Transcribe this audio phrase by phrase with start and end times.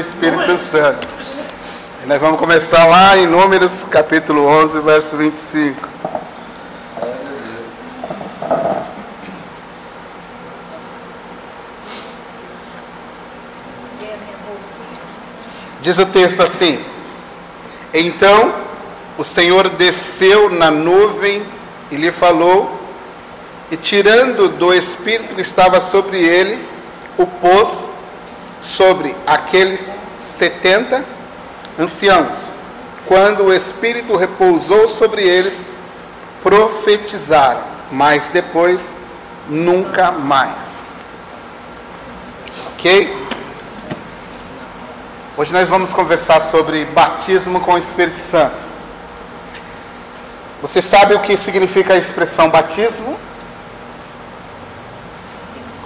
[0.00, 1.06] Espírito Santo.
[2.06, 5.88] Nós vamos começar lá em Números capítulo 11, verso 25.
[15.82, 16.82] Diz o texto assim:
[17.92, 18.54] Então
[19.18, 21.42] o Senhor desceu na nuvem
[21.90, 22.80] e lhe falou,
[23.70, 26.58] e tirando do Espírito que estava sobre ele,
[27.18, 27.89] o pôs
[28.62, 31.04] sobre aqueles setenta
[31.78, 32.38] anciãos.
[33.06, 35.54] Quando o Espírito repousou sobre eles,
[36.42, 38.94] profetizaram, mas depois
[39.48, 41.00] nunca mais.
[42.74, 43.26] Ok?
[45.36, 48.70] Hoje nós vamos conversar sobre batismo com o Espírito Santo.
[50.62, 53.18] Você sabe o que significa a expressão batismo?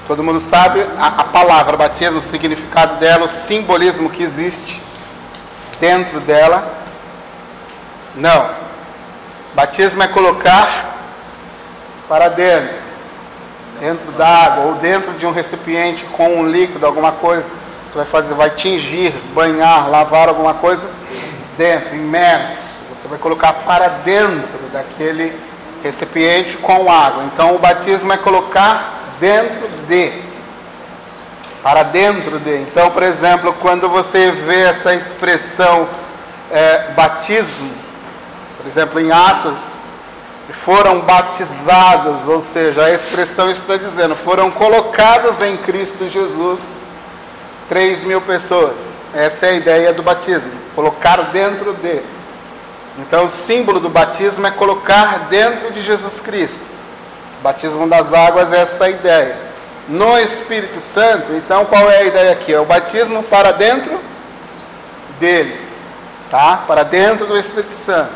[0.06, 4.82] Todo mundo sabe a, a, palavra batismo, o significado dela, o simbolismo que existe
[5.80, 6.66] dentro dela?
[8.14, 8.50] Não.
[9.54, 10.94] Batismo é colocar
[12.08, 12.76] para dentro,
[13.80, 17.48] dentro d'água ou dentro de um recipiente com um líquido, alguma coisa
[17.94, 20.90] você vai fazer, vai tingir, banhar, lavar alguma coisa
[21.56, 22.74] dentro, imerso.
[22.92, 25.32] Você vai colocar para dentro daquele
[25.82, 27.24] recipiente com água.
[27.24, 30.12] Então o batismo é colocar dentro de.
[31.62, 32.56] Para dentro de.
[32.62, 35.88] Então, por exemplo, quando você vê essa expressão
[36.50, 37.70] é, batismo,
[38.56, 39.76] por exemplo, em Atos,
[40.52, 46.60] foram batizados, ou seja, a expressão está dizendo, foram colocados em Cristo Jesus
[47.68, 48.76] 3 mil pessoas.
[49.14, 52.00] Essa é a ideia do batismo, colocar dentro de.
[52.98, 56.73] Então, o símbolo do batismo é colocar dentro de Jesus Cristo.
[57.44, 59.36] Batismo das águas é essa ideia.
[59.86, 62.54] No Espírito Santo, então, qual é a ideia aqui?
[62.54, 64.00] É o batismo para dentro
[65.20, 65.54] dele,
[66.30, 66.64] tá?
[66.66, 68.14] Para dentro do Espírito Santo.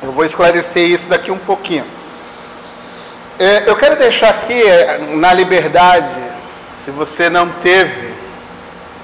[0.00, 1.84] Eu vou esclarecer isso daqui um pouquinho.
[3.40, 6.22] É, eu quero deixar aqui é, na liberdade,
[6.72, 8.14] se você não teve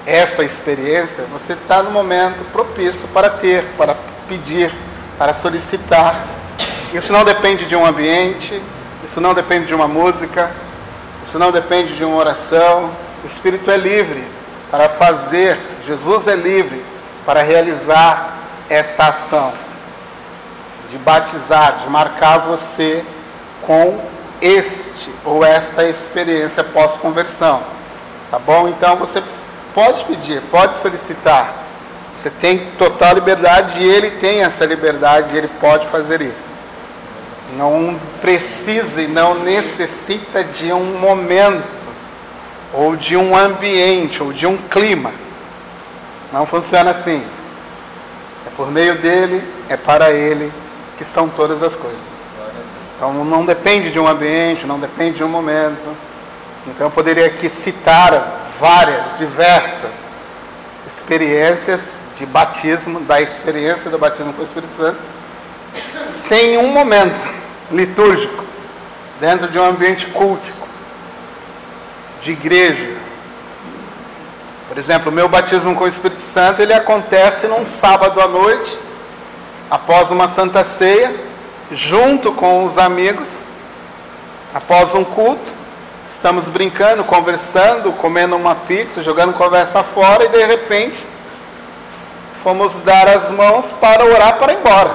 [0.05, 3.97] essa experiência, você está no momento propício para ter, para
[4.29, 4.73] pedir,
[5.17, 6.25] para solicitar.
[6.93, 8.61] Isso não depende de um ambiente,
[9.03, 10.51] isso não depende de uma música,
[11.21, 12.91] isso não depende de uma oração.
[13.23, 14.23] O Espírito é livre
[14.71, 16.83] para fazer, Jesus é livre
[17.25, 18.37] para realizar
[18.69, 19.51] esta ação
[20.89, 23.03] de batizar, de marcar você
[23.61, 23.99] com
[24.41, 27.61] este ou esta experiência pós-conversão.
[28.31, 28.67] Tá bom?
[28.67, 29.21] Então você
[29.73, 31.53] Pode pedir, pode solicitar.
[32.15, 36.49] Você tem total liberdade e ele tem essa liberdade e ele pode fazer isso.
[37.57, 41.87] Não precisa e não necessita de um momento,
[42.73, 45.11] ou de um ambiente, ou de um clima.
[46.31, 47.23] Não funciona assim.
[48.45, 50.51] É por meio dele, é para ele
[50.97, 51.99] que são todas as coisas.
[52.95, 55.87] Então não depende de um ambiente, não depende de um momento.
[56.67, 60.05] Então eu poderia aqui citar várias, diversas
[60.85, 64.97] experiências de batismo, da experiência do batismo com o Espírito Santo,
[66.07, 67.29] sem um momento
[67.71, 68.43] litúrgico,
[69.19, 70.67] dentro de um ambiente cultico,
[72.21, 72.97] de igreja.
[74.67, 78.77] Por exemplo, o meu batismo com o Espírito Santo, ele acontece num sábado à noite,
[79.69, 81.15] após uma santa ceia,
[81.71, 83.45] junto com os amigos,
[84.53, 85.59] após um culto,
[86.09, 91.05] Estamos brincando, conversando, comendo uma pizza, jogando conversa fora e de repente
[92.43, 94.91] fomos dar as mãos para orar para ir embora.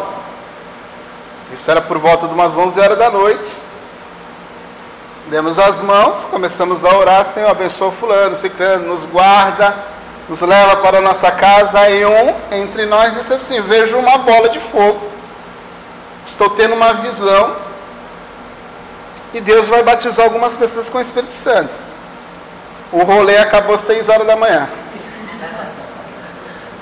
[1.55, 3.49] Isso era por volta de umas 11 horas da noite.
[5.29, 9.73] Demos as mãos, começamos a orar, Senhor, abençoa fulano, ciclano, nos guarda,
[10.29, 11.89] nos leva para a nossa casa.
[11.89, 15.09] E um entre nós disse assim: Vejo uma bola de fogo,
[16.27, 17.55] estou tendo uma visão
[19.33, 21.73] e Deus vai batizar algumas pessoas com o Espírito Santo.
[22.91, 24.69] O rolê acabou às 6 horas da manhã.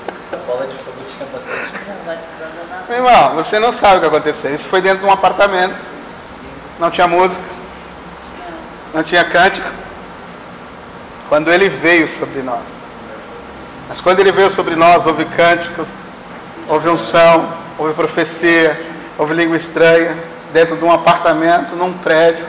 [0.08, 1.72] Essa bola de fogo tinha bastante.
[2.94, 4.54] Irmão, você não sabe o que aconteceu.
[4.54, 5.78] Isso foi dentro de um apartamento.
[6.78, 7.44] Não tinha música.
[8.92, 9.70] Não tinha cântico.
[11.28, 12.90] Quando ele veio sobre nós.
[13.88, 15.88] Mas quando ele veio sobre nós, houve cânticos,
[16.68, 17.48] houve unção,
[17.78, 18.80] houve profecia,
[19.18, 20.16] houve língua estranha
[20.52, 22.44] dentro de um apartamento, num prédio,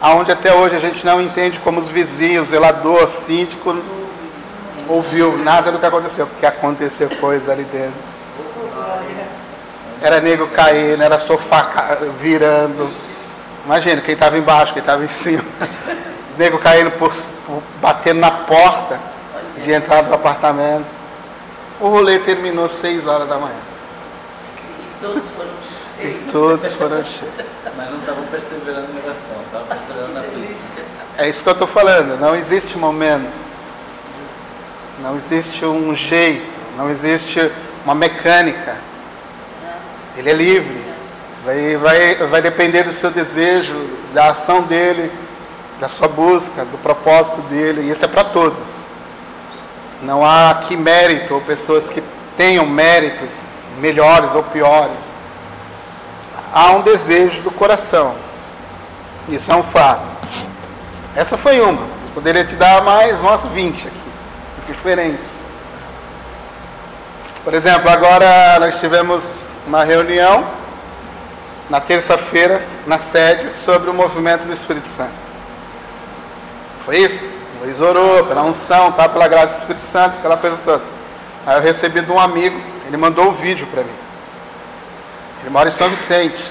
[0.00, 3.76] aonde até hoje a gente não entende como os vizinhos, zelador, síndico,
[4.88, 8.13] ouviu nada do que aconteceu, porque aconteceu coisa ali dentro.
[10.04, 12.90] Era nego caindo, era sofá virando.
[13.64, 15.42] Imagina, quem estava embaixo, quem estava em cima.
[16.36, 17.10] nego caindo por,
[17.46, 19.00] por, batendo na porta
[19.62, 20.84] de entrada do apartamento.
[21.80, 23.56] O rolê terminou 6 horas da manhã.
[24.78, 25.50] E todos foram
[25.98, 26.32] cheios.
[26.32, 27.34] Todos foram cheios.
[27.76, 30.84] Mas não estavam perseverando em oração, estavam perseverando na delícia.
[31.16, 32.20] É isso que eu estou falando.
[32.20, 33.40] Não existe momento.
[35.00, 36.56] Não existe um jeito.
[36.76, 37.50] Não existe
[37.84, 38.76] uma mecânica.
[40.16, 40.94] Ele é livre.
[41.44, 43.74] Vai, vai, vai depender do seu desejo,
[44.12, 45.12] da ação dele,
[45.80, 47.82] da sua busca, do propósito dele.
[47.82, 48.80] E isso é para todos.
[50.02, 52.02] Não há aqui mérito ou pessoas que
[52.36, 55.14] tenham méritos melhores ou piores.
[56.52, 58.14] Há um desejo do coração.
[59.28, 60.14] Isso é um fato.
[61.16, 61.82] Essa foi uma.
[61.82, 63.96] Eu poderia te dar mais umas 20 aqui,
[64.66, 65.43] diferentes.
[67.44, 70.46] Por exemplo, agora nós tivemos uma reunião
[71.68, 75.12] na terça-feira na sede sobre o movimento do Espírito Santo.
[76.86, 77.34] Foi isso?
[77.60, 79.10] Luiz orou pela unção, tá?
[79.10, 80.82] pela graça do Espírito Santo, aquela coisa toda.
[81.46, 83.96] Aí eu recebi de um amigo, ele mandou o vídeo para mim.
[85.42, 86.50] Ele mora em São Vicente.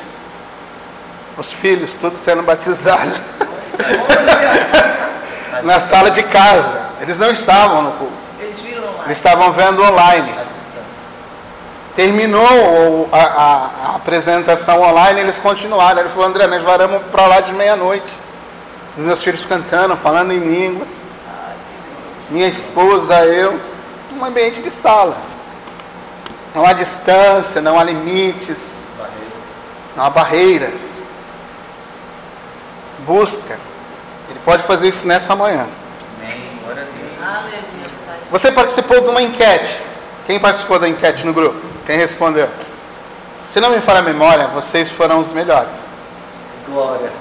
[1.35, 3.19] Os filhos, todos sendo batizados
[5.63, 6.89] na sala de casa.
[7.01, 8.13] Eles não estavam no culto.
[8.39, 9.05] Eles viram lá.
[9.05, 10.42] Eles estavam vendo online.
[11.95, 15.99] Terminou a, a- a apresentação online, eles continuaram.
[16.01, 18.11] Ele falou, André, nós varamos para lá de meia-noite.
[18.93, 21.01] Os meus filhos cantando, falando em línguas.
[22.29, 23.59] Minha esposa, eu.
[24.15, 25.15] Um ambiente de sala.
[26.55, 29.61] Não há distância, não há limites, Barreiras.
[29.95, 30.81] não há barreiras.
[33.05, 33.57] Busca.
[34.29, 35.67] Ele pode fazer isso nessa manhã.
[36.23, 36.41] Amém.
[36.63, 38.21] Glória a Deus.
[38.31, 39.81] Você participou de uma enquete.
[40.25, 41.72] Quem participou da enquete no grupo?
[41.85, 42.47] Quem respondeu?
[43.45, 45.91] Se não me falha a memória, vocês foram os melhores.
[46.65, 47.11] Glória.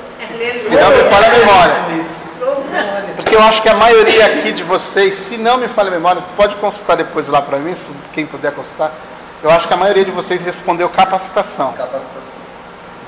[0.56, 1.75] Se não me falha a memória.
[2.38, 3.14] Glória.
[3.17, 6.23] Porque eu acho que a maioria aqui de vocês, se não me falha a memória,
[6.37, 8.93] pode consultar depois lá para mim, se quem puder consultar.
[9.43, 11.73] Eu acho que a maioria de vocês respondeu capacitação.
[11.73, 12.38] Capacitação.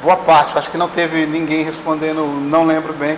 [0.02, 0.52] Boa parte.
[0.54, 3.16] Eu acho que não teve ninguém respondendo, não lembro bem,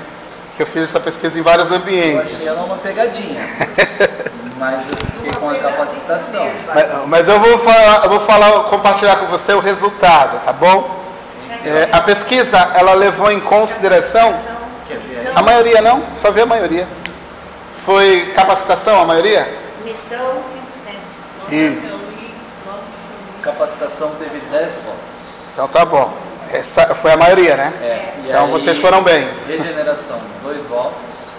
[0.54, 2.46] que eu fiz essa pesquisa em vários Eu achei ambientes.
[2.46, 3.40] ela uma pegadinha.
[4.58, 6.50] Mas eu fiquei com a capacitação.
[6.66, 11.04] Mas, mas eu vou falar, eu vou falar, compartilhar com você o resultado, tá bom?
[11.64, 14.34] É, a pesquisa, ela levou em consideração,
[15.34, 16.86] a maioria não, só vi a maioria.
[17.84, 19.48] Foi capacitação a maioria?
[19.84, 21.84] Missão fim dos tempos.
[21.84, 22.06] Isso.
[23.42, 25.46] Capacitação teve 10 votos.
[25.52, 26.12] Então tá bom.
[26.52, 27.72] Essa foi a maioria, né?
[27.82, 29.28] É, Então aí, vocês foram bem.
[29.46, 31.35] Regeneração, dois votos.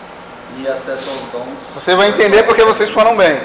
[0.58, 1.60] E acesso aos dons.
[1.76, 3.40] Você vai entender porque vocês foram bem.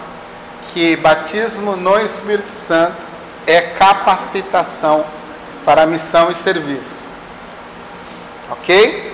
[0.73, 3.03] que batismo no Espírito Santo
[3.45, 5.05] é capacitação
[5.65, 7.03] para missão e serviço.
[8.49, 9.13] Ok?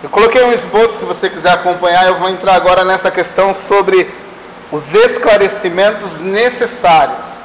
[0.00, 4.08] Eu coloquei um esboço, se você quiser acompanhar, eu vou entrar agora nessa questão sobre
[4.70, 7.42] os esclarecimentos necessários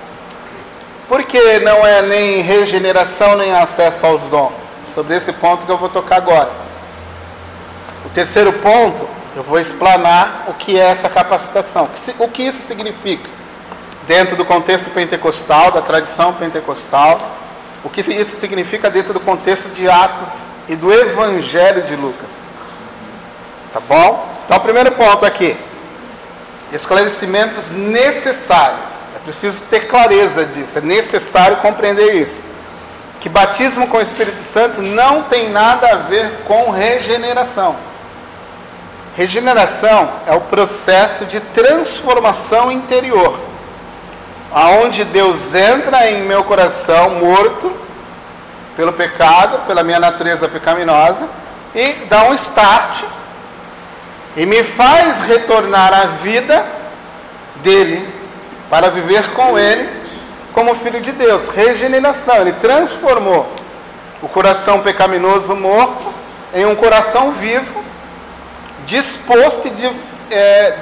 [1.07, 4.71] Por que não é nem regeneração nem acesso aos dons?
[4.85, 6.51] Sobre esse ponto que eu vou tocar agora.
[8.05, 11.89] O terceiro ponto, eu vou explanar o que é essa capacitação.
[12.19, 13.29] O que isso significa?
[14.05, 17.17] Dentro do contexto pentecostal, da tradição pentecostal,
[17.81, 22.49] o que isso significa dentro do contexto de Atos e do Evangelho de Lucas.
[23.71, 24.27] Tá bom?
[24.43, 25.55] Então, o primeiro ponto aqui:
[26.73, 29.05] esclarecimentos necessários.
[29.15, 32.45] É preciso ter clareza disso, é necessário compreender isso.
[33.21, 37.87] Que batismo com o Espírito Santo não tem nada a ver com regeneração.
[39.15, 43.37] Regeneração é o processo de transformação interior,
[44.51, 47.71] aonde Deus entra em meu coração morto
[48.75, 51.27] pelo pecado, pela minha natureza pecaminosa,
[51.75, 53.03] e dá um start
[54.35, 56.65] e me faz retornar à vida
[57.57, 58.07] dele
[58.69, 59.89] para viver com ele
[60.53, 61.49] como filho de Deus.
[61.49, 63.51] Regeneração, ele transformou
[64.21, 66.13] o coração pecaminoso morto
[66.53, 67.83] em um coração vivo,
[68.89, 69.91] disposto e de,
[70.31, 70.77] é,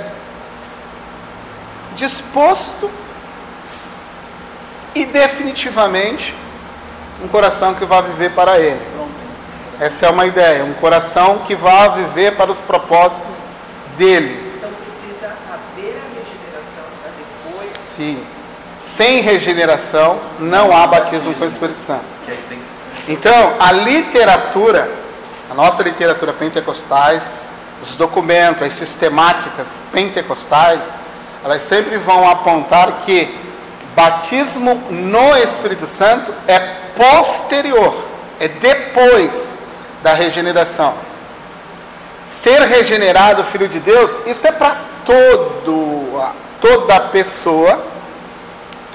[1.95, 2.89] disposto
[4.95, 6.33] e definitivamente
[7.21, 8.81] um coração que vai viver para ele.
[9.79, 13.43] Essa é uma ideia, um coração que vai viver para os propósitos
[13.97, 14.53] dele.
[14.57, 17.69] Então precisa haver a regeneração para depois.
[17.69, 18.23] Sim.
[18.81, 22.05] Sem regeneração não há batismo com o Espírito Santo.
[23.07, 24.89] Então, a literatura,
[25.49, 27.35] a nossa literatura pentecostais,
[27.81, 30.97] os documentos, as sistemáticas pentecostais,
[31.43, 33.33] elas sempre vão apontar que
[33.95, 36.59] batismo no Espírito Santo é
[36.95, 37.95] posterior,
[38.39, 39.59] é depois
[40.03, 40.93] da regeneração.
[42.27, 46.21] Ser regenerado, filho de Deus, isso é para todo,
[46.59, 47.81] toda pessoa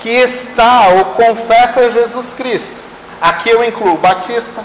[0.03, 2.85] que está ou confessa Jesus Cristo.
[3.21, 4.63] Aqui eu incluo batista,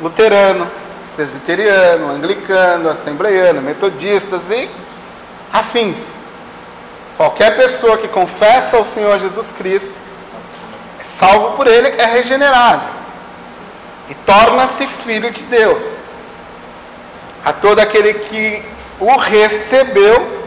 [0.00, 0.70] luterano,
[1.14, 4.68] presbiteriano, anglicano, assembleiano, metodistas e
[5.52, 6.12] afins.
[7.16, 9.94] Qualquer pessoa que confessa o Senhor Jesus Cristo,
[10.98, 12.94] é salvo por Ele, é regenerado
[14.08, 15.98] e torna-se filho de Deus.
[17.44, 18.62] A todo aquele que
[18.98, 20.44] o recebeu,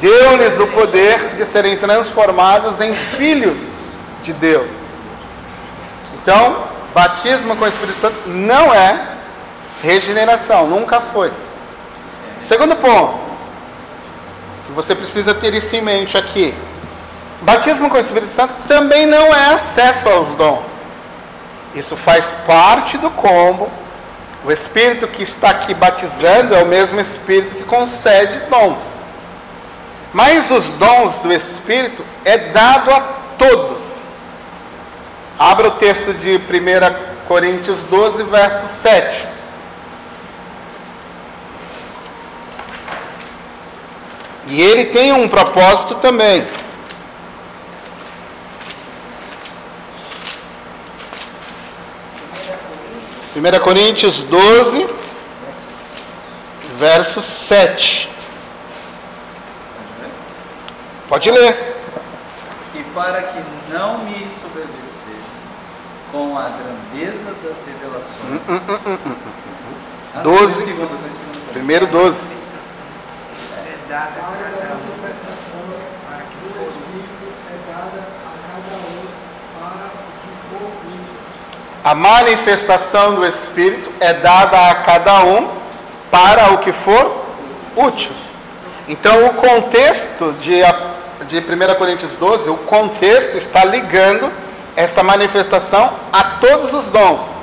[0.00, 3.68] deu-lhes o poder de serem transformados em filhos
[4.22, 4.70] de Deus.
[6.22, 9.19] Então, batismo com o Espírito Santo não é
[9.82, 11.32] regeneração, nunca foi.
[12.38, 13.30] Segundo ponto,
[14.66, 16.54] que você precisa ter isso em mente aqui.
[17.42, 20.80] Batismo com o Espírito Santo também não é acesso aos dons.
[21.74, 23.70] Isso faz parte do combo.
[24.44, 28.96] O Espírito que está aqui batizando é o mesmo Espírito que concede dons.
[30.12, 33.00] Mas os dons do Espírito é dado a
[33.38, 34.00] todos.
[35.38, 39.39] Abra o texto de 1 Coríntios 12, verso 7.
[44.50, 46.44] E ele tem um propósito também.
[53.36, 54.88] 1 Coríntios 12,
[56.78, 58.10] verso 7.
[61.08, 61.76] Pode ler.
[62.74, 63.38] E para que
[63.72, 65.44] não me ensoberbecesse
[66.10, 68.62] com a grandeza das revelações.
[70.12, 70.64] Ah, tô em Doze.
[70.64, 71.52] segundo, tô em segundo.
[71.52, 72.39] Primeiro 12.
[73.90, 75.64] Dada a cada um manifestação
[76.06, 79.02] para que do Espírito é dada a cada um
[79.58, 81.14] para o que for útil.
[81.82, 85.50] A manifestação do Espírito é dada a cada um
[86.08, 87.24] para o que for
[87.74, 88.12] útil.
[88.86, 90.60] Então, o contexto de,
[91.26, 94.30] de 1 Coríntios 12, o contexto está ligando
[94.76, 97.34] essa manifestação a todos os dons: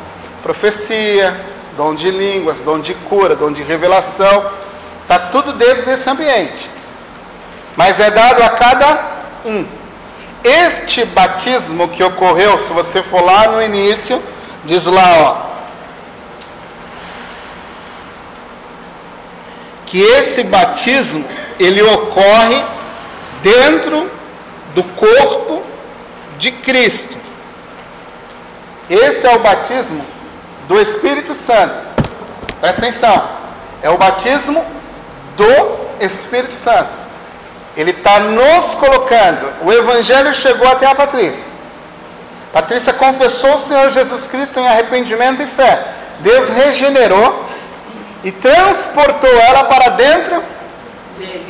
[0.42, 1.38] profecia,
[1.76, 4.66] dom de línguas, dom de cura, dom de revelação.
[5.08, 6.70] Está tudo dentro desse ambiente.
[7.78, 9.06] Mas é dado a cada
[9.46, 9.66] um.
[10.44, 14.22] Este batismo que ocorreu, se você for lá no início,
[14.66, 15.48] diz lá, ó,
[19.86, 21.26] que esse batismo
[21.58, 22.62] ele ocorre
[23.42, 24.12] dentro
[24.76, 25.64] do corpo
[26.38, 27.18] de Cristo.
[28.90, 30.06] Esse é o batismo
[30.68, 31.86] do Espírito Santo.
[32.60, 33.30] Presta atenção.
[33.82, 34.77] É o batismo
[35.38, 37.08] do Espírito Santo.
[37.78, 39.48] Ele está nos colocando.
[39.62, 41.54] O Evangelho chegou até a Patrícia.
[42.52, 45.86] Patrícia confessou o Senhor Jesus Cristo em arrependimento e fé.
[46.20, 47.46] Deus regenerou
[48.24, 50.44] e transportou ela para dentro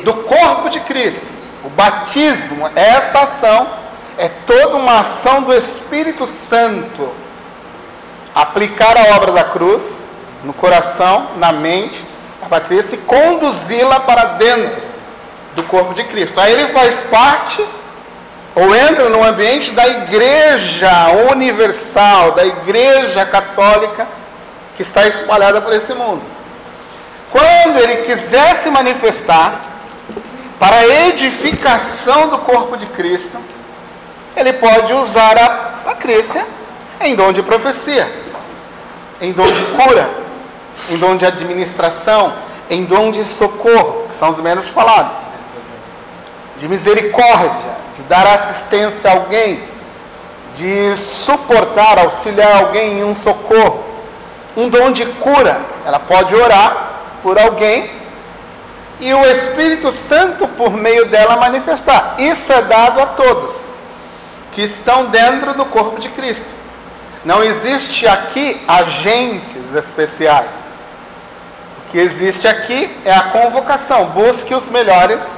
[0.04, 1.26] do corpo de Cristo.
[1.64, 3.66] O batismo essa ação
[4.18, 7.10] é toda uma ação do Espírito Santo
[8.34, 9.96] aplicar a obra da cruz
[10.44, 12.07] no coração, na mente
[12.48, 14.80] Patrícia e conduzi-la para dentro
[15.54, 16.40] do corpo de Cristo.
[16.40, 17.64] Aí ele faz parte
[18.54, 20.90] ou entra no ambiente da igreja
[21.30, 24.06] universal, da igreja católica
[24.74, 26.22] que está espalhada por esse mundo.
[27.30, 29.60] Quando ele quiser se manifestar
[30.58, 33.38] para a edificação do corpo de Cristo,
[34.36, 35.48] ele pode usar a
[35.84, 36.44] Patrícia
[37.00, 38.10] em dom de profecia,
[39.20, 40.08] em dom de cura,
[40.90, 42.32] em dom de administração,
[42.70, 45.18] em dom de socorro, que são os menos falados,
[46.56, 49.62] de misericórdia, de dar assistência a alguém,
[50.54, 53.84] de suportar, auxiliar alguém em um socorro,
[54.56, 55.60] um dom de cura.
[55.84, 56.90] Ela pode orar
[57.22, 57.90] por alguém
[59.00, 62.16] e o Espírito Santo, por meio dela, manifestar.
[62.18, 63.66] Isso é dado a todos
[64.52, 66.52] que estão dentro do corpo de Cristo.
[67.24, 70.67] Não existe aqui agentes especiais.
[71.90, 74.06] Que existe aqui é a convocação.
[74.10, 75.36] Busque os melhores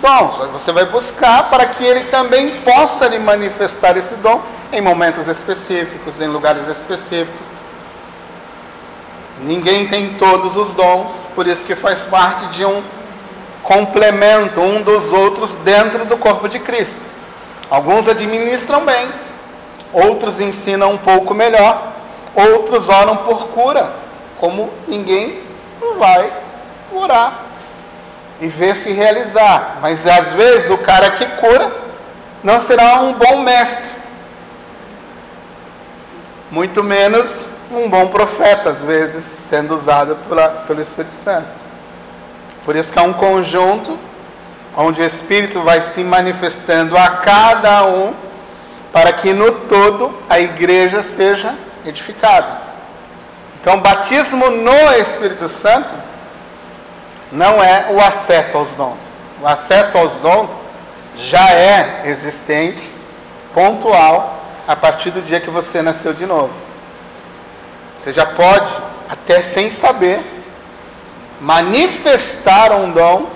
[0.00, 0.38] dons.
[0.52, 4.40] Você vai buscar para que ele também possa lhe manifestar esse dom
[4.72, 7.48] em momentos específicos, em lugares específicos.
[9.42, 12.82] Ninguém tem todos os dons, por isso que faz parte de um
[13.62, 17.00] complemento um dos outros dentro do corpo de Cristo.
[17.68, 19.32] Alguns administram bens,
[19.92, 21.92] outros ensinam um pouco melhor,
[22.34, 23.92] outros oram por cura,
[24.38, 25.45] como ninguém
[25.98, 26.32] vai
[26.90, 27.46] curar
[28.40, 29.78] e ver se realizar.
[29.80, 31.70] Mas às vezes o cara que cura
[32.42, 33.96] não será um bom mestre,
[36.50, 41.48] muito menos um bom profeta, às vezes, sendo usado pela, pelo Espírito Santo.
[42.64, 43.98] Por isso que é um conjunto
[44.76, 48.14] onde o Espírito vai se manifestando a cada um,
[48.92, 52.65] para que no todo a igreja seja edificada.
[53.66, 55.92] Então, batismo no Espírito Santo
[57.32, 59.16] não é o acesso aos dons.
[59.42, 60.56] O acesso aos dons
[61.16, 62.94] já é existente,
[63.52, 66.52] pontual, a partir do dia que você nasceu de novo.
[67.96, 68.70] Você já pode,
[69.08, 70.20] até sem saber,
[71.40, 73.26] manifestar um dom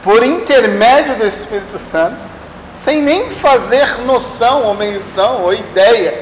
[0.00, 2.24] por intermédio do Espírito Santo,
[2.72, 6.18] sem nem fazer noção ou menção ou ideia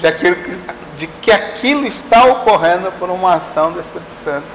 [0.00, 4.46] de, aquilo que, de que aquilo está ocorrendo por uma ação do Espírito Santo,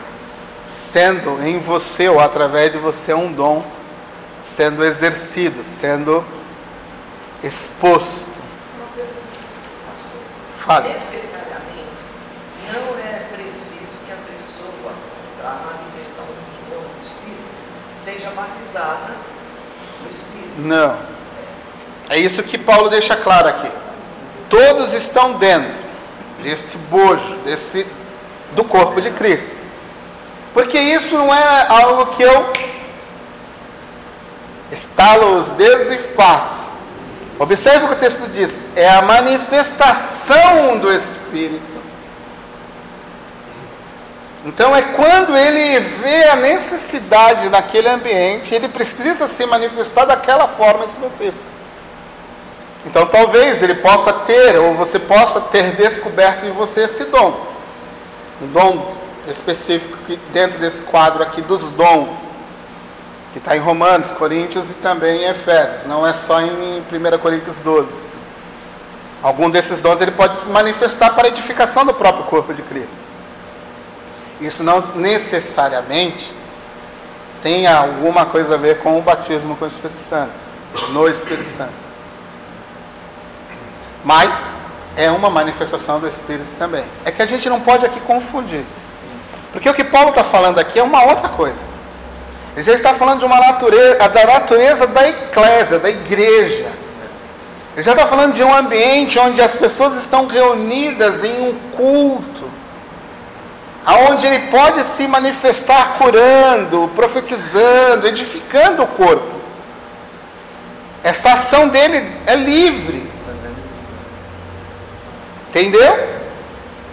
[0.68, 3.64] sendo em você ou através de você um dom
[4.42, 6.26] sendo exercido, sendo
[7.44, 8.40] exposto.
[10.58, 10.90] Fale.
[10.90, 12.02] Necessariamente,
[12.74, 14.94] não é preciso que a pessoa,
[15.40, 17.44] para manifestar um dom do Espírito,
[17.96, 19.14] seja batizada
[20.02, 20.62] no Espírito.
[20.62, 20.98] Não.
[22.10, 23.70] É isso que Paulo deixa claro aqui.
[24.50, 25.89] Todos estão dentro
[26.42, 27.86] deste bojo, desse
[28.52, 29.54] do corpo de Cristo.
[30.54, 32.52] Porque isso não é algo que eu
[34.72, 36.70] estalo os dedos e faço.
[37.38, 41.80] Observe o que o texto diz: é a manifestação do Espírito.
[44.46, 50.86] Então é quando ele vê a necessidade naquele ambiente, ele precisa se manifestar daquela forma
[50.86, 51.50] específica.
[52.86, 57.48] Então talvez ele possa ter, ou você possa ter descoberto em você esse dom.
[58.42, 58.96] Um dom
[59.28, 62.32] específico que dentro desse quadro aqui dos dons,
[63.34, 67.60] que está em Romanos, Coríntios e também em Efésios, não é só em 1 Coríntios
[67.60, 68.02] 12.
[69.22, 73.00] Algum desses dons ele pode se manifestar para a edificação do próprio corpo de Cristo.
[74.40, 76.34] Isso não necessariamente
[77.44, 80.46] tem alguma coisa a ver com o batismo com o Espírito Santo,
[80.92, 81.89] no Espírito Santo.
[84.04, 84.56] Mas
[84.96, 86.84] é uma manifestação do Espírito também.
[87.06, 88.66] É que a gente não pode aqui confundir.
[89.52, 91.70] Porque o que Paulo está falando aqui é uma outra coisa.
[92.56, 96.68] Ele já está falando de uma natureza, da natureza da eclésia, da igreja.
[97.74, 102.50] Ele já está falando de um ambiente onde as pessoas estão reunidas em um culto,
[103.86, 109.40] aonde ele pode se manifestar curando, profetizando, edificando o corpo.
[111.04, 113.09] Essa ação dele é livre.
[115.50, 116.20] Entendeu?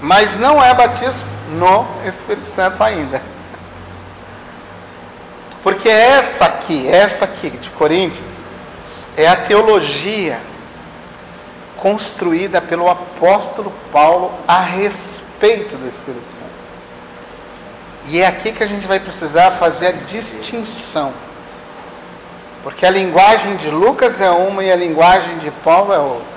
[0.01, 3.23] Mas não é batismo no Espírito Santo ainda.
[5.63, 8.45] Porque essa aqui, essa aqui de Coríntios,
[9.17, 10.39] é a teologia
[11.77, 16.57] construída pelo apóstolo Paulo a respeito do Espírito Santo.
[18.07, 21.13] E é aqui que a gente vai precisar fazer a distinção.
[22.63, 26.36] Porque a linguagem de Lucas é uma e a linguagem de Paulo é outra.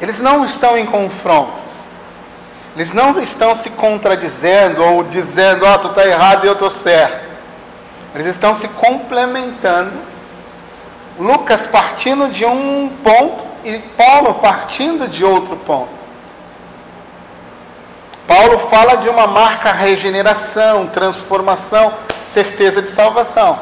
[0.00, 1.88] Eles não estão em confrontos.
[2.76, 6.70] Eles não estão se contradizendo ou dizendo, ó, oh, tu está errado e eu estou
[6.70, 7.26] certo.
[8.14, 9.98] Eles estão se complementando.
[11.18, 15.98] Lucas partindo de um ponto e Paulo partindo de outro ponto.
[18.28, 23.58] Paulo fala de uma marca regeneração, transformação, certeza de salvação.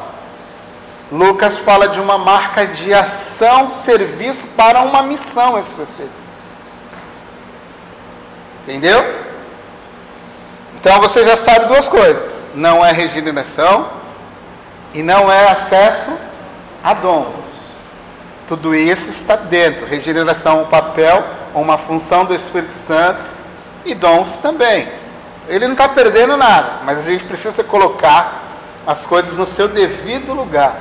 [1.11, 6.26] Lucas fala de uma marca de ação, serviço para uma missão específica.
[8.67, 9.01] Entendeu?
[10.75, 13.87] Então você já sabe duas coisas: não é regeneração
[14.93, 16.11] e não é acesso
[16.83, 17.39] a dons.
[18.45, 19.87] Tudo isso está dentro.
[19.87, 21.23] Regeneração, um papel,
[21.55, 23.23] uma função do Espírito Santo
[23.85, 24.85] e dons também.
[25.47, 28.43] Ele não está perdendo nada, mas a gente precisa colocar
[28.85, 30.75] as coisas no seu devido lugar.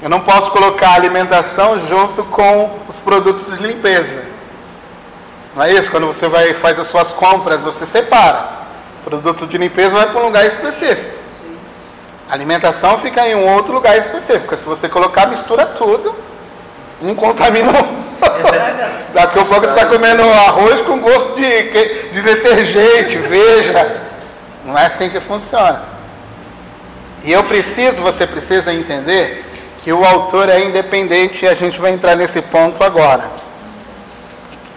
[0.00, 4.33] Eu não posso colocar alimentação junto com os produtos de limpeza.
[5.54, 5.90] Não é isso?
[5.90, 8.48] Quando você vai faz as suas compras, você separa.
[9.00, 11.14] O produto de limpeza vai para um lugar específico.
[12.28, 14.56] A alimentação fica em um outro lugar específico.
[14.56, 16.14] Se você colocar, mistura tudo,
[17.02, 18.04] um contamina o
[19.12, 21.62] Daqui a pouco você está comendo arroz com gosto de,
[22.10, 24.00] de detergente, veja.
[24.64, 25.82] Não é assim que funciona.
[27.22, 29.44] E eu preciso, você precisa entender
[29.78, 33.43] que o autor é independente e a gente vai entrar nesse ponto agora.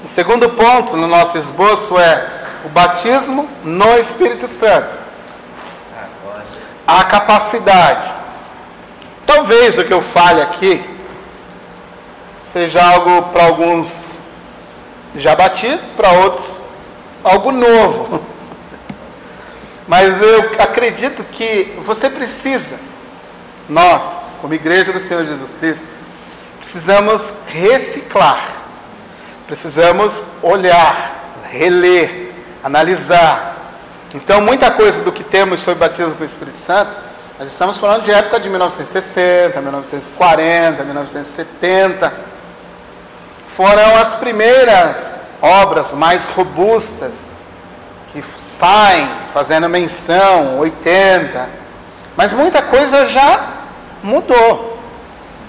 [0.07, 2.29] O segundo ponto no nosso esboço é
[2.63, 4.97] o batismo no Espírito Santo.
[6.87, 8.15] A capacidade.
[9.25, 10.81] Talvez o que eu fale aqui
[12.37, 14.19] seja algo para alguns
[15.13, 16.61] já batido, para outros
[17.21, 18.21] algo novo.
[19.89, 22.79] Mas eu acredito que você precisa,
[23.67, 25.85] nós, como igreja do Senhor Jesus Cristo,
[26.61, 28.66] precisamos reciclar
[29.47, 33.55] Precisamos olhar, reler, analisar.
[34.13, 36.91] Então, muita coisa do que temos sobre batismo com o Espírito Santo,
[37.39, 42.13] nós estamos falando de época de 1960, 1940, 1970.
[43.55, 47.27] Foram as primeiras obras mais robustas
[48.11, 51.47] que saem fazendo menção, 80.
[52.17, 53.47] Mas muita coisa já
[54.03, 54.77] mudou.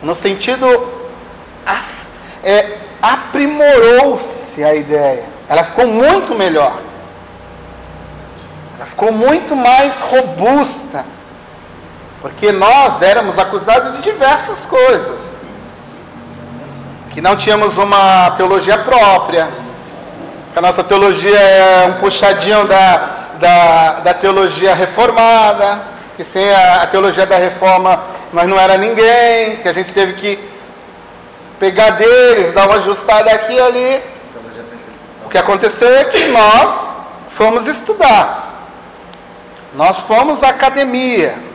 [0.02, 0.66] No sentido
[2.44, 5.24] é, aprimorou-se a ideia.
[5.48, 6.78] Ela ficou muito melhor.
[8.76, 11.04] Ela ficou muito mais robusta.
[12.20, 15.38] Porque nós éramos acusados de diversas coisas.
[17.10, 19.48] Que não tínhamos uma teologia própria.
[20.52, 22.96] Que a nossa teologia é um puxadinho da,
[23.38, 25.78] da, da teologia reformada.
[26.16, 28.00] Que sem a, a teologia da reforma
[28.32, 29.56] nós não era ninguém.
[29.56, 30.57] Que a gente teve que
[31.58, 34.02] pegar deles, dar uma ajustada aqui e ali.
[35.24, 36.90] O que aconteceu é que nós
[37.30, 38.66] fomos estudar.
[39.74, 41.48] Nós fomos à academia.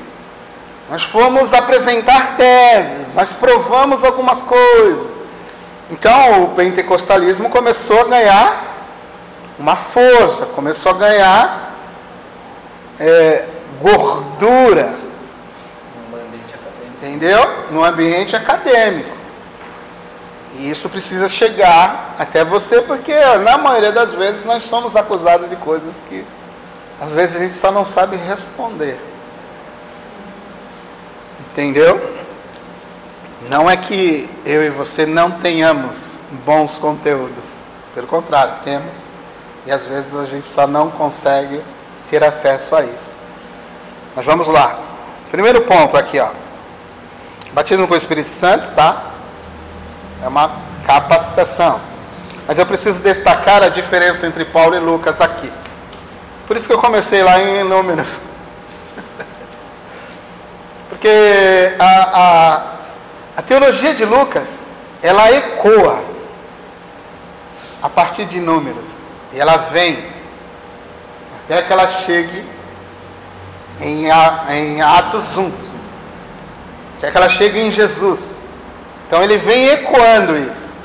[0.90, 5.08] Nós fomos apresentar teses, nós provamos algumas coisas.
[5.90, 8.76] Então o pentecostalismo começou a ganhar
[9.58, 11.76] uma força, começou a ganhar
[13.00, 13.46] é,
[13.82, 14.94] gordura.
[16.98, 17.66] Entendeu?
[17.72, 19.23] No ambiente acadêmico.
[20.58, 23.14] E isso precisa chegar até você, porque
[23.44, 26.24] na maioria das vezes nós somos acusados de coisas que
[27.02, 29.00] às vezes a gente só não sabe responder.
[31.40, 32.14] Entendeu?
[33.50, 36.12] Não é que eu e você não tenhamos
[36.46, 37.60] bons conteúdos.
[37.94, 39.08] Pelo contrário, temos.
[39.66, 41.62] E às vezes a gente só não consegue
[42.10, 43.18] ter acesso a isso.
[44.16, 44.80] Mas vamos lá.
[45.32, 46.30] Primeiro ponto aqui, ó.
[47.54, 49.13] Batismo com o Espírito Santo, tá?
[50.24, 50.52] É uma
[50.86, 51.80] capacitação.
[52.48, 55.52] Mas eu preciso destacar a diferença entre Paulo e Lucas aqui.
[56.48, 58.22] Por isso que eu comecei lá em Números.
[60.90, 61.10] Porque
[61.80, 62.64] a, a,
[63.38, 64.64] a teologia de Lucas,
[65.02, 66.04] ela ecoa
[67.82, 69.04] a partir de Números.
[69.32, 70.12] E ela vem
[71.44, 72.46] até que ela chegue
[73.82, 74.06] em,
[74.50, 75.52] em Atos 1.
[76.98, 78.43] Até que ela chegue em Jesus.
[79.08, 80.76] Então ele vem ecoando isso.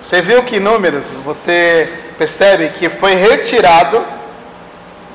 [0.00, 4.04] Você viu que números, você percebe que foi retirado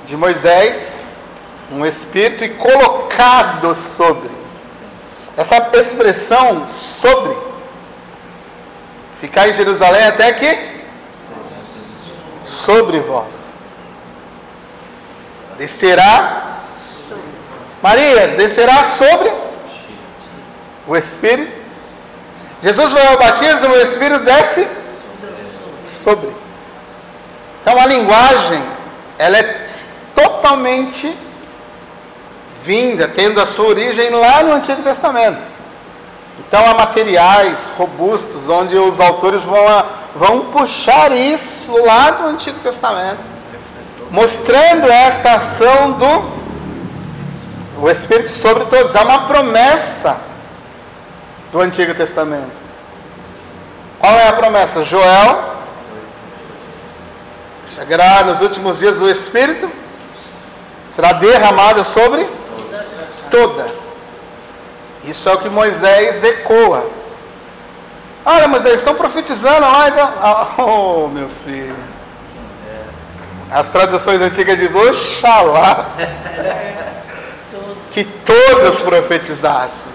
[0.06, 0.94] de Moisés
[1.72, 4.30] um espírito e colocado sobre.
[5.36, 7.36] Essa expressão sobre
[9.20, 10.74] ficar em Jerusalém até que
[12.44, 13.52] sobre vós.
[15.58, 16.44] Descerá
[17.84, 19.30] Maria, descerá sobre
[20.88, 21.53] O Espírito.
[22.64, 24.68] Jesus vai ao batismo, o Espírito desce
[25.88, 26.30] sobre.
[27.62, 28.64] Então a linguagem,
[29.20, 29.68] ela é
[30.16, 31.14] totalmente
[32.64, 35.40] vinda, tendo a sua origem lá no Antigo Testamento.
[36.40, 42.60] Então há materiais robustos onde os autores vão, a- vão puxar isso lá do Antigo
[42.60, 43.20] Testamento,
[44.10, 46.44] mostrando essa ação do
[47.82, 48.96] o Espírito sobre todos.
[48.96, 50.16] Há uma promessa
[51.54, 52.52] do Antigo Testamento.
[54.00, 54.84] Qual é a promessa?
[54.84, 55.54] Joel.
[57.68, 59.72] Chegará nos últimos dias o Espírito,
[60.90, 62.28] será derramado sobre
[63.32, 63.68] toda.
[65.04, 66.86] Isso é o que Moisés ecoa.
[68.26, 69.88] Olha, Moisés, estão profetizando lá.
[69.88, 70.14] Então...
[70.66, 71.76] Oh, meu filho.
[73.52, 75.86] As traduções antigas dizem, Oxalá,
[77.92, 79.93] que todos profetizassem.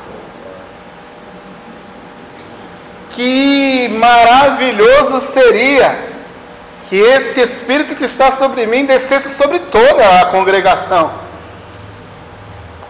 [3.19, 6.07] Que maravilhoso seria
[6.89, 11.13] que esse Espírito que está sobre mim descesse sobre toda a congregação.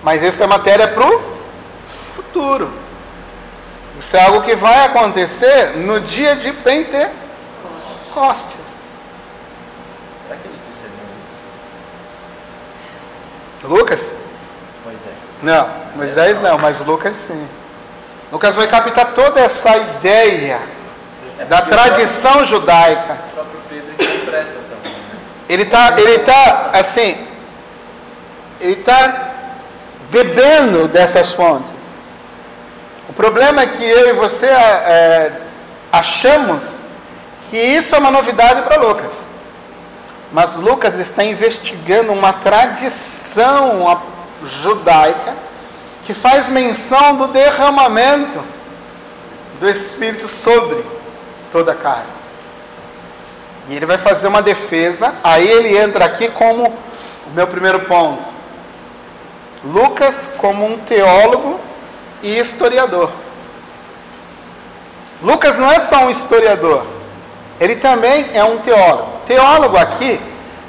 [0.03, 1.23] Mas isso é matéria para o
[2.14, 2.71] futuro.
[3.99, 7.14] Isso é algo que vai acontecer no dia de Pentecostes.
[10.27, 11.41] Será que ele discerniu isso?
[13.67, 14.11] Lucas?
[14.85, 15.14] Moisés.
[15.43, 17.49] Não, Moisés não, mas Lucas sim.
[18.31, 20.61] Lucas vai captar toda essa ideia
[21.38, 23.17] É da tradição judaica.
[23.35, 25.19] próprio- O próprio Pedro interpreta também, né?
[25.49, 27.27] Ele está, ele tá, assim,
[28.61, 29.31] ele está
[30.11, 31.95] bebendo dessas fontes.
[33.09, 35.33] O problema é que eu e você é,
[35.93, 36.79] achamos
[37.49, 39.23] que isso é uma novidade para Lucas.
[40.31, 43.99] Mas Lucas está investigando uma tradição
[44.45, 45.35] judaica
[46.09, 48.42] que faz menção do derramamento
[49.61, 50.83] do Espírito sobre
[51.53, 52.09] toda a carne.
[53.68, 58.27] E ele vai fazer uma defesa, aí ele entra aqui como o meu primeiro ponto.
[59.62, 61.61] Lucas como um teólogo
[62.23, 63.12] e historiador.
[65.23, 66.87] Lucas não é só um historiador,
[67.61, 69.12] ele também é um teólogo.
[69.27, 70.18] Teólogo aqui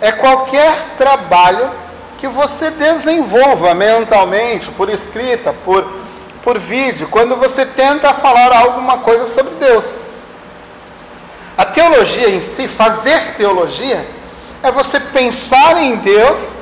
[0.02, 1.72] é qualquer trabalho
[2.20, 5.90] que você desenvolva mentalmente, por escrita, por,
[6.44, 10.00] por vídeo, quando você tenta falar alguma coisa sobre Deus.
[11.58, 14.06] A teologia em si, fazer teologia,
[14.62, 16.54] é você pensar em Deus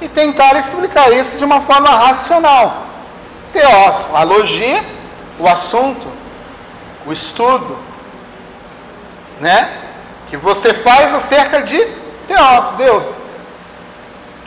[0.00, 2.86] e tentar explicar isso de uma forma racional.
[3.52, 4.82] Teós, a logia,
[5.38, 6.08] o assunto,
[7.06, 7.78] o estudo,
[9.38, 9.70] né?
[10.30, 11.78] Que você faz acerca de
[12.26, 13.23] Teós, Deus,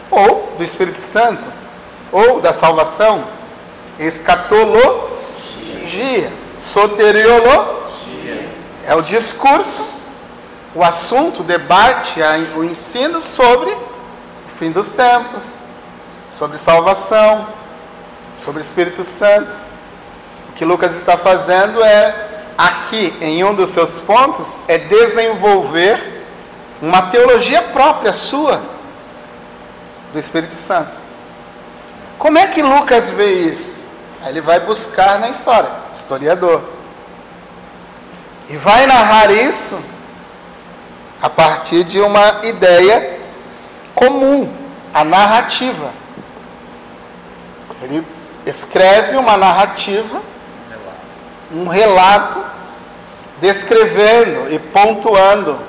[0.10, 1.48] ou do Espírito Santo,
[2.12, 3.24] ou da salvação,
[4.00, 8.50] escatologia, soteriologia,
[8.86, 9.86] é o discurso,
[10.74, 12.20] o assunto, o debate,
[12.56, 15.60] o ensino sobre o fim dos tempos,
[16.30, 17.48] sobre salvação,
[18.38, 19.60] sobre o Espírito Santo.
[20.50, 26.24] O que Lucas está fazendo é, aqui, em um dos seus pontos, é desenvolver
[26.82, 28.77] uma teologia própria sua
[30.18, 30.98] do Espírito Santo.
[32.18, 33.84] Como é que Lucas vê isso?
[34.24, 36.64] Aí ele vai buscar na história, historiador.
[38.50, 39.80] E vai narrar isso
[41.22, 43.20] a partir de uma ideia
[43.94, 44.52] comum,
[44.92, 45.92] a narrativa.
[47.84, 48.04] Ele
[48.44, 50.20] escreve uma narrativa,
[51.52, 52.44] um relato,
[53.40, 55.60] descrevendo e pontuando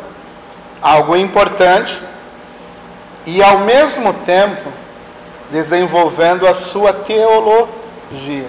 [0.80, 2.07] algo importante
[3.28, 4.72] e, ao mesmo tempo,
[5.50, 8.46] desenvolvendo a sua teologia.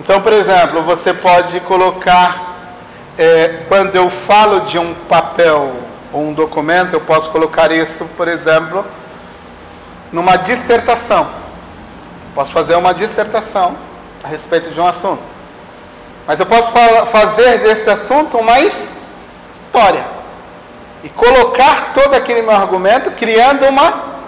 [0.00, 2.56] Então, por exemplo, você pode colocar,
[3.16, 5.72] eh, quando eu falo de um papel
[6.12, 8.84] ou um documento, eu posso colocar isso, por exemplo,
[10.10, 11.28] numa dissertação.
[12.34, 13.76] Posso fazer uma dissertação
[14.24, 15.22] a respeito de um assunto.
[16.26, 20.17] Mas eu posso fa- fazer desse assunto uma história.
[21.02, 24.18] E colocar todo aquele meu argumento criando uma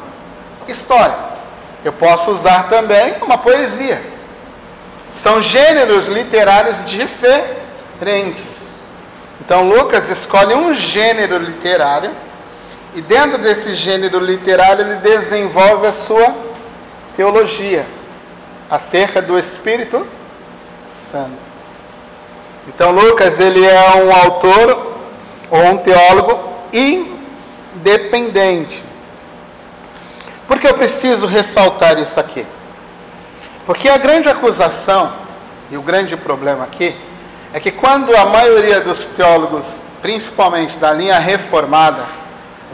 [0.68, 1.16] história.
[1.84, 4.02] Eu posso usar também uma poesia.
[5.10, 8.70] São gêneros literários diferentes.
[9.40, 12.12] Então Lucas escolhe um gênero literário
[12.94, 16.34] e dentro desse gênero literário ele desenvolve a sua
[17.16, 17.86] teologia
[18.70, 20.06] acerca do Espírito
[20.88, 21.50] Santo.
[22.68, 24.96] Então Lucas ele é um autor
[25.50, 28.84] ou um teólogo independente.
[30.46, 32.46] Por que eu preciso ressaltar isso aqui?
[33.64, 35.12] Porque a grande acusação
[35.70, 36.96] E o grande problema aqui
[37.52, 42.04] é que quando a maioria dos teólogos, principalmente da linha reformada,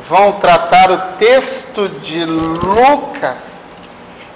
[0.08, 3.56] vão tratar o texto de Lucas,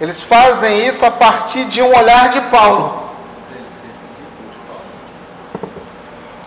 [0.01, 3.11] eles fazem isso a partir de um olhar de Paulo.
[3.49, 4.83] Para ele ser discípulo de Paulo.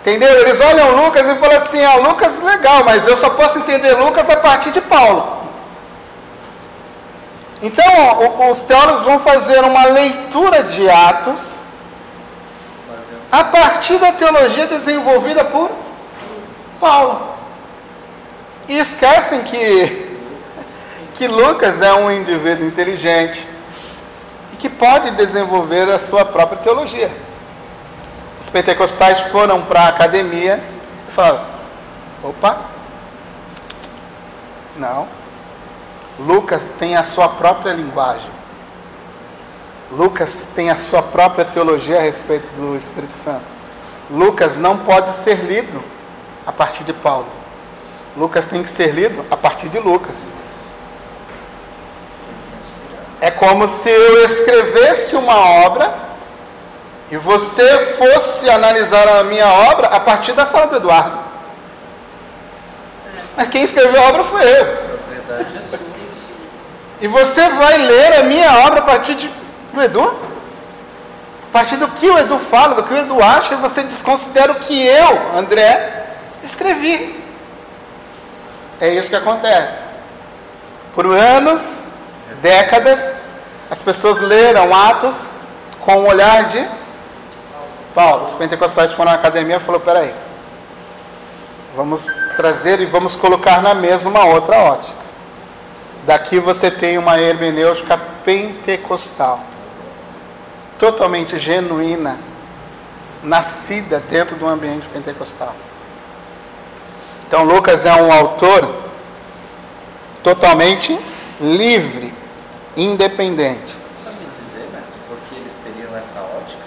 [0.03, 0.37] Entendeu?
[0.41, 4.29] Eles olham Lucas e falam assim: ah, Lucas legal, mas eu só posso entender Lucas
[4.29, 5.43] a partir de Paulo.
[7.61, 11.55] Então, os teólogos vão fazer uma leitura de Atos
[13.31, 15.71] a partir da teologia desenvolvida por
[16.81, 17.29] Paulo.
[18.67, 20.17] E esquecem que,
[21.15, 23.47] que Lucas é um indivíduo inteligente
[24.51, 27.22] e que pode desenvolver a sua própria teologia.
[28.43, 30.62] Os pentecostais foram para a academia
[31.08, 31.45] e falaram:
[32.21, 32.60] opa,
[34.75, 35.08] não.
[36.19, 38.29] Lucas tem a sua própria linguagem.
[39.89, 43.45] Lucas tem a sua própria teologia a respeito do Espírito Santo.
[44.12, 45.82] Lucas não pode ser lido
[46.45, 47.27] a partir de Paulo.
[48.17, 50.34] Lucas tem que ser lido a partir de Lucas.
[53.21, 56.12] É como se eu escrevesse uma obra
[57.11, 61.19] e você fosse analisar a minha obra a partir da fala do Eduardo.
[63.35, 64.65] Mas quem escreveu a obra foi eu.
[64.65, 65.79] propriedade é sua.
[67.03, 69.29] E você vai ler a minha obra a partir de,
[69.73, 70.01] do Edu?
[71.49, 74.53] A partir do que o Edu fala, do que o Edu acha, e você desconsidera
[74.53, 76.05] o que eu, André,
[76.41, 77.21] escrevi.
[78.79, 79.83] É isso que acontece.
[80.95, 81.81] Por anos,
[82.41, 83.17] décadas,
[83.69, 85.29] as pessoas leram Atos
[85.81, 86.65] com o olhar de
[87.93, 88.23] Paulo.
[88.23, 90.13] Os pentecostais foram na academia e falaram: peraí,
[91.75, 95.03] vamos trazer e vamos colocar na mesa uma outra ótica.
[96.06, 99.39] Daqui você tem uma hermenêutica pentecostal,
[100.77, 102.19] totalmente genuína,
[103.23, 105.56] nascida dentro do ambiente pentecostal.
[107.25, 108.84] Então, Lucas é um autor
[110.21, 110.97] totalmente
[111.39, 112.13] livre,
[112.77, 116.63] independente, Sabe me dizer, mestre, por que eles teriam essa ótica?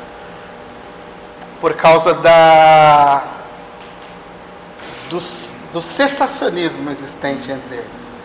[1.66, 3.24] Por causa da
[5.10, 5.18] do,
[5.72, 8.16] do cessacionismo existente entre eles.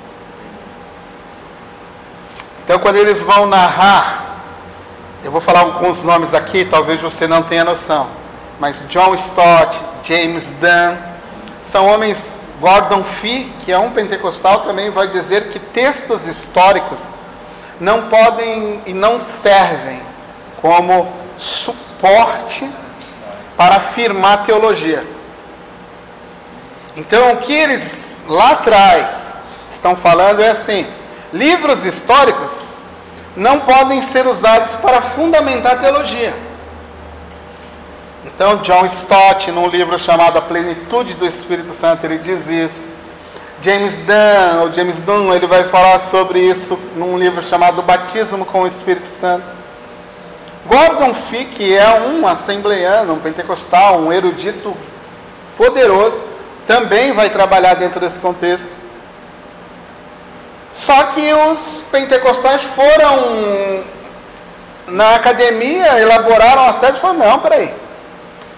[2.63, 4.43] Então, quando eles vão narrar,
[5.23, 8.11] eu vou falar alguns nomes aqui, talvez você não tenha noção,
[8.59, 10.97] mas John Stott, James Dunn,
[11.63, 12.35] são homens.
[12.59, 17.09] Gordon Fee, que é um pentecostal, também vai dizer que textos históricos
[17.79, 19.99] não podem e não servem
[20.61, 22.69] como suporte
[23.55, 25.05] para afirmar teologia.
[26.95, 29.33] Então, o que eles lá atrás
[29.69, 30.85] estão falando é assim:
[31.31, 32.63] livros históricos
[33.35, 36.33] não podem ser usados para fundamentar teologia.
[38.25, 42.87] Então, John Stott, num livro chamado A Plenitude do Espírito Santo, ele diz isso.
[43.61, 48.61] James Dunn, ou James Dunn, ele vai falar sobre isso num livro chamado Batismo com
[48.63, 49.60] o Espírito Santo.
[50.65, 54.75] Gordon Fee, que é um assembleiano, um pentecostal, um erudito
[55.57, 56.23] poderoso,
[56.67, 58.69] também vai trabalhar dentro desse contexto.
[60.73, 63.83] Só que os pentecostais foram
[64.87, 67.73] na academia, elaboraram as teses e falaram: não, peraí,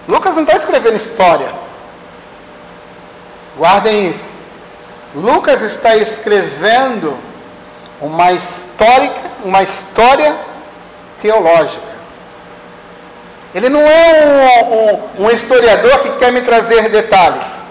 [0.08, 1.52] Lucas não está escrevendo história.
[3.56, 4.30] Guardem isso.
[5.14, 7.16] Lucas está escrevendo
[8.00, 10.36] uma histórica, uma história
[11.20, 11.93] teológica.
[13.54, 17.62] Ele não é um, um, um historiador que quer me trazer detalhes.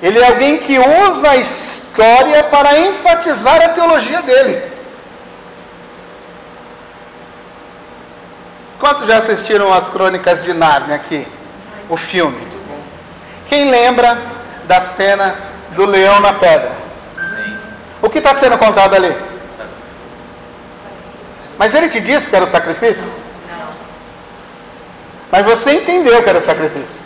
[0.00, 4.62] Ele é alguém que usa a história para enfatizar a teologia dele.
[8.78, 11.26] Quantos já assistiram as crônicas de Nárnia aqui?
[11.88, 12.46] O filme.
[13.46, 14.16] Quem lembra
[14.64, 15.36] da cena
[15.72, 16.72] do leão na pedra?
[17.18, 17.58] Sim.
[18.00, 19.14] O que está sendo contado ali?
[21.58, 23.10] Mas ele te disse que era o sacrifício?
[25.30, 27.02] Mas você entendeu que era sacrifício.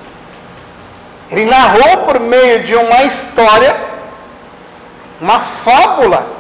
[1.31, 3.75] Ele narrou por meio de uma história,
[5.21, 6.31] uma fábula.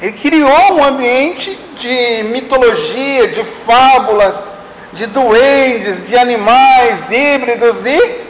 [0.00, 4.42] Ele criou um ambiente de mitologia, de fábulas,
[4.92, 8.28] de duendes, de animais híbridos e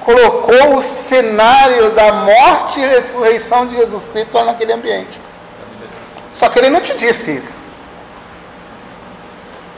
[0.00, 5.20] colocou o cenário da morte e ressurreição de Jesus Cristo naquele ambiente.
[6.32, 7.60] Só que ele não te disse isso.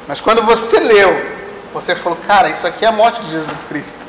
[0.06, 1.39] Mas quando você leu,
[1.72, 4.06] você falou, cara, isso aqui é a morte de Jesus Cristo.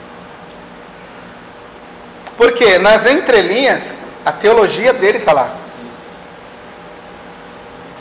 [2.38, 5.55] Porque nas entrelinhas, a teologia dele está lá.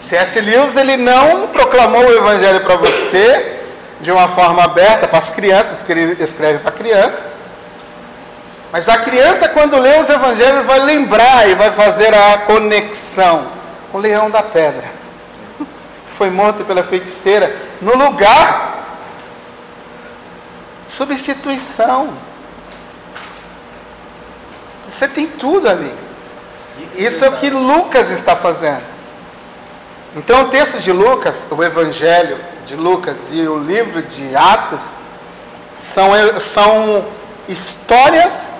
[0.09, 0.41] C.S.
[0.41, 3.61] Lewis ele não proclamou o evangelho para você
[4.01, 7.37] de uma forma aberta para as crianças, porque ele escreve para crianças.
[8.73, 13.49] Mas a criança, quando lê os evangelhos, vai lembrar e vai fazer a conexão.
[13.93, 14.85] O leão da pedra,
[15.59, 18.80] que foi morto pela feiticeira, no lugar.
[20.91, 22.13] Substituição.
[24.85, 25.95] Você tem tudo ali.
[26.97, 28.83] Isso é o que Lucas está fazendo.
[30.17, 34.89] Então, o texto de Lucas, o Evangelho de Lucas e o livro de Atos,
[35.79, 36.11] são,
[36.41, 37.05] são
[37.49, 38.55] histórias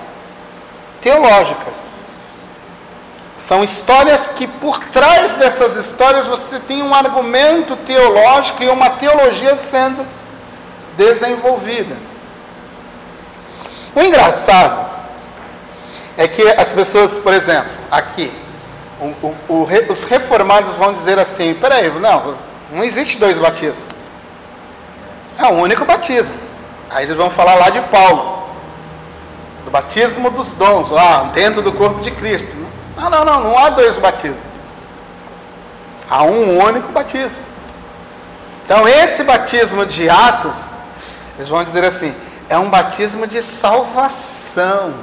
[1.01, 1.75] teológicas.
[3.35, 9.57] São histórias que, por trás dessas histórias, você tem um argumento teológico e uma teologia
[9.57, 10.07] sendo
[10.95, 12.10] desenvolvida.
[13.95, 14.89] O engraçado
[16.17, 18.31] é que as pessoas, por exemplo, aqui,
[18.99, 22.33] o, o, os reformados vão dizer assim: peraí, não,
[22.71, 23.85] não existe dois batismos.
[25.37, 26.35] É um único batismo.
[26.89, 28.47] Aí eles vão falar lá de Paulo,
[29.65, 32.55] do batismo dos dons, lá dentro do corpo de Cristo.
[32.95, 34.45] Não, não, não, não há dois batismos.
[36.09, 37.43] Há um único batismo.
[38.63, 40.67] Então, esse batismo de Atos,
[41.37, 42.13] eles vão dizer assim:
[42.51, 44.93] é um batismo de salvação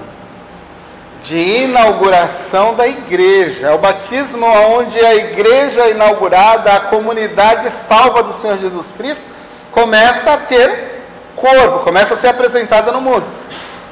[1.23, 3.69] de inauguração da igreja.
[3.69, 9.25] É o batismo onde a igreja inaugurada, a comunidade salva do Senhor Jesus Cristo,
[9.73, 13.25] começa a ter corpo, começa a ser apresentada no mundo.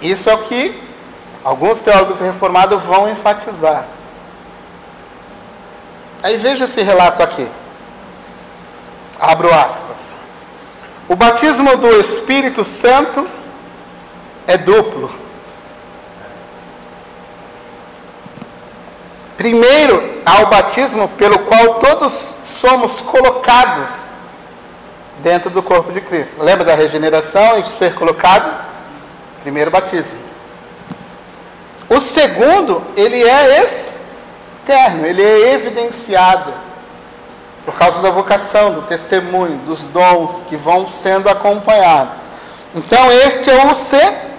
[0.02, 0.78] Isso é o que
[1.42, 3.86] alguns teólogos reformados vão enfatizar.
[6.22, 7.50] Aí veja esse relato aqui.
[9.18, 10.14] Abro aspas.
[11.08, 13.26] O batismo do Espírito Santo
[14.46, 15.10] é duplo.
[19.36, 24.08] Primeiro, há o batismo pelo qual todos somos colocados
[25.18, 26.42] dentro do corpo de Cristo.
[26.42, 28.64] Lembra da regeneração e ser colocado?
[29.42, 30.18] Primeiro batismo.
[31.88, 36.52] O segundo, ele é externo, ele é evidenciado
[37.64, 42.14] por causa da vocação, do testemunho, dos dons que vão sendo acompanhados.
[42.74, 44.35] Então, este é o segundo.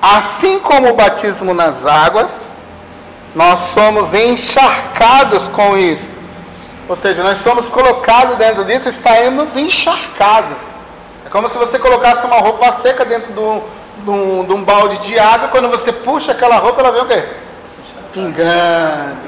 [0.00, 2.48] Assim como o batismo nas águas,
[3.34, 6.16] nós somos encharcados com isso.
[6.88, 10.68] Ou seja, nós somos colocados dentro disso e saímos encharcados.
[11.26, 13.62] É como se você colocasse uma roupa seca dentro de um,
[14.04, 17.06] de um, de um balde de água, quando você puxa aquela roupa, ela vem o
[17.06, 17.24] quê?
[18.12, 19.18] Pingando.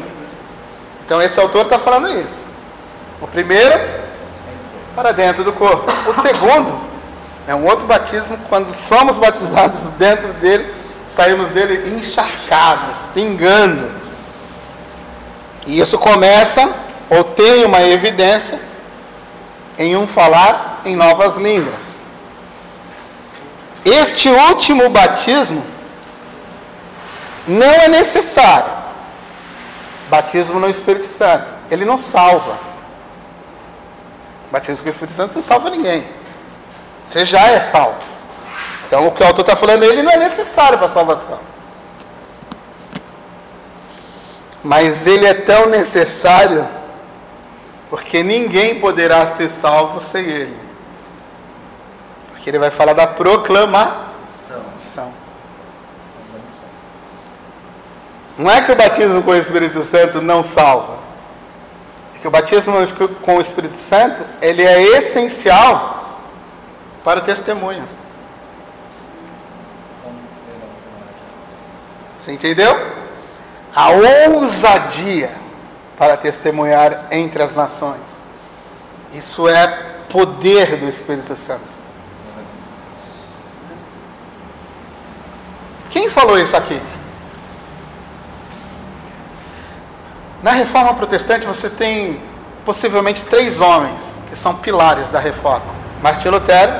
[1.04, 2.46] Então esse autor está falando isso.
[3.20, 3.78] O primeiro,
[4.94, 5.92] para dentro do corpo.
[6.08, 6.80] O segundo,
[7.46, 10.72] é um outro batismo, quando somos batizados dentro dele,
[11.04, 13.90] saímos dele encharcados, pingando.
[15.66, 16.68] E isso começa,
[17.08, 18.60] ou tem uma evidência,
[19.78, 21.96] em um falar em novas línguas.
[23.84, 25.64] Este último batismo
[27.48, 28.70] não é necessário.
[30.10, 31.54] Batismo no Espírito Santo.
[31.70, 32.58] Ele não salva.
[34.50, 36.19] Batismo com o Espírito Santo não salva ninguém.
[37.04, 37.98] Você já é salvo.
[38.86, 41.38] Então o que o autor está falando, ele não é necessário para a salvação.
[44.64, 46.66] Mas ele é tão necessário
[47.88, 50.56] porque ninguém poderá ser salvo sem ele.
[52.30, 55.12] Porque ele vai falar da proclamação.
[58.36, 60.98] Não é que o batismo com o Espírito Santo não salva.
[62.16, 62.74] É que o batismo
[63.22, 65.99] com o Espírito Santo, ele é essencial
[67.02, 67.84] para o testemunho.
[72.16, 72.74] Você entendeu?
[73.74, 75.30] A ousadia
[75.96, 78.22] para testemunhar entre as nações.
[79.12, 79.66] Isso é
[80.10, 81.80] poder do Espírito Santo.
[85.88, 86.80] Quem falou isso aqui?
[90.42, 92.20] Na reforma protestante você tem
[92.64, 95.66] possivelmente três homens que são pilares da reforma:
[96.02, 96.72] Martinho Lutero,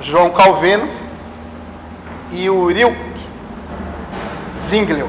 [0.00, 0.88] João Calvino
[2.30, 3.28] e o Rilke
[4.58, 5.08] Zwinglio.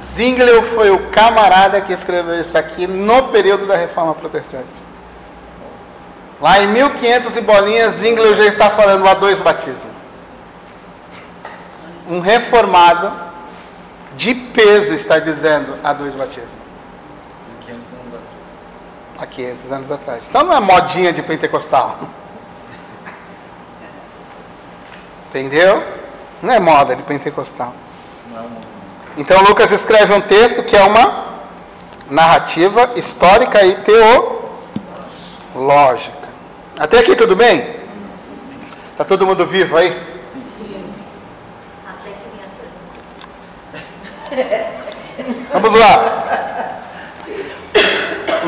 [0.00, 4.84] Zwinglio foi o camarada que escreveu isso aqui no período da Reforma Protestante.
[6.40, 9.92] Lá em 1500 e bolinhas, Zwinglio já está falando há dois batismos.
[12.08, 13.12] Um reformado
[14.14, 16.63] de peso está dizendo há dois batismos.
[19.18, 19.22] 500 anos atrás.
[19.22, 20.26] Há 500 anos atrás.
[20.28, 21.98] Então não é modinha de pentecostal.
[25.28, 25.82] Entendeu?
[26.42, 27.74] Não é moda de pentecostal.
[29.16, 31.24] Então Lucas escreve um texto que é uma
[32.10, 33.76] narrativa, histórica e
[35.54, 36.28] teológica.
[36.78, 37.74] Até aqui tudo bem?
[38.96, 39.96] Tá todo mundo vivo aí?
[45.52, 46.43] Vamos lá.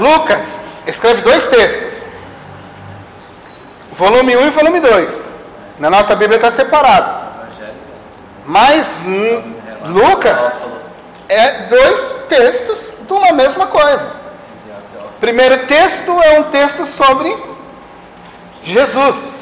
[0.06, 2.06] Lucas escreve dois textos.
[3.92, 5.24] Volume 1 e volume 2.
[5.78, 7.26] Na nossa Bíblia está separado.
[8.44, 9.02] Mas
[9.86, 10.52] Lucas
[11.28, 14.08] é dois textos de uma mesma coisa.
[15.18, 17.36] Primeiro texto é um texto sobre
[18.62, 19.36] Jesus.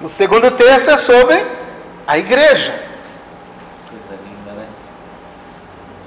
[0.00, 1.44] O segundo texto é sobre
[2.06, 2.72] a igreja.
[3.90, 4.66] Coisa linda, né?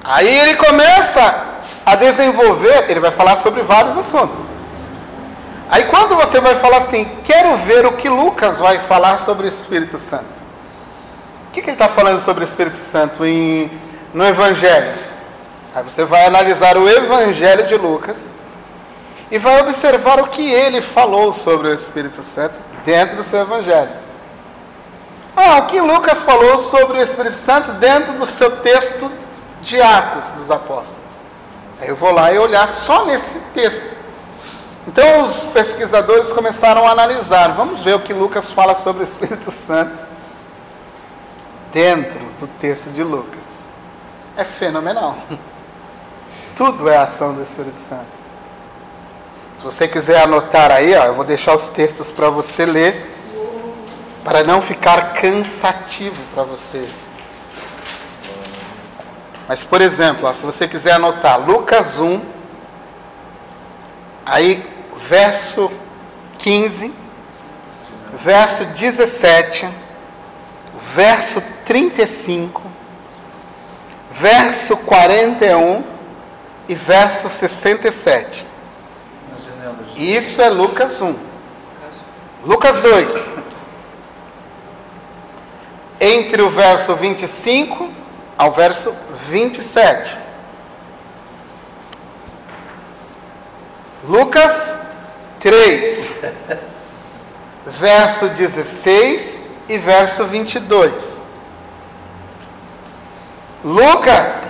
[0.04, 1.51] Aí ele começa
[1.86, 4.48] a desenvolver, ele vai falar sobre vários assuntos.
[5.70, 9.48] Aí quando você vai falar assim, quero ver o que Lucas vai falar sobre o
[9.48, 10.42] Espírito Santo.
[11.48, 13.72] O que, que ele está falando sobre o Espírito Santo em,
[14.14, 14.94] no Evangelho?
[15.74, 18.32] Aí você vai analisar o Evangelho de Lucas
[19.32, 23.92] e vai observar o que ele falou sobre o Espírito Santo dentro do seu Evangelho.
[25.36, 29.10] Ah, o que Lucas falou sobre o Espírito Santo dentro do seu texto
[29.62, 31.01] de Atos dos Apóstolos.
[31.82, 33.96] Eu vou lá e olhar só nesse texto.
[34.88, 37.50] Então os pesquisadores começaram a analisar.
[37.54, 40.04] Vamos ver o que Lucas fala sobre o Espírito Santo
[41.72, 43.66] dentro do texto de Lucas.
[44.36, 45.18] É fenomenal.
[46.56, 48.22] Tudo é ação do Espírito Santo.
[49.56, 53.16] Se você quiser anotar aí, ó, eu vou deixar os textos para você ler,
[54.24, 56.88] para não ficar cansativo para você.
[59.52, 62.22] Mas, por exemplo, ó, se você quiser anotar Lucas 1,
[64.26, 65.70] aí verso
[66.38, 66.94] 15,
[68.14, 69.68] verso 17,
[70.96, 72.62] verso 35,
[74.10, 75.84] verso 41
[76.70, 78.48] e verso 67.
[79.34, 80.18] Na genealogia.
[80.18, 81.14] Isso é Lucas 1.
[82.46, 83.34] Lucas 2.
[86.00, 88.01] Entre o verso 25
[88.42, 88.92] ao verso
[89.30, 90.18] 27.
[94.04, 94.80] Lucas
[95.40, 96.14] 3.
[97.64, 101.24] Verso 16 e verso 22.
[103.64, 104.48] Lucas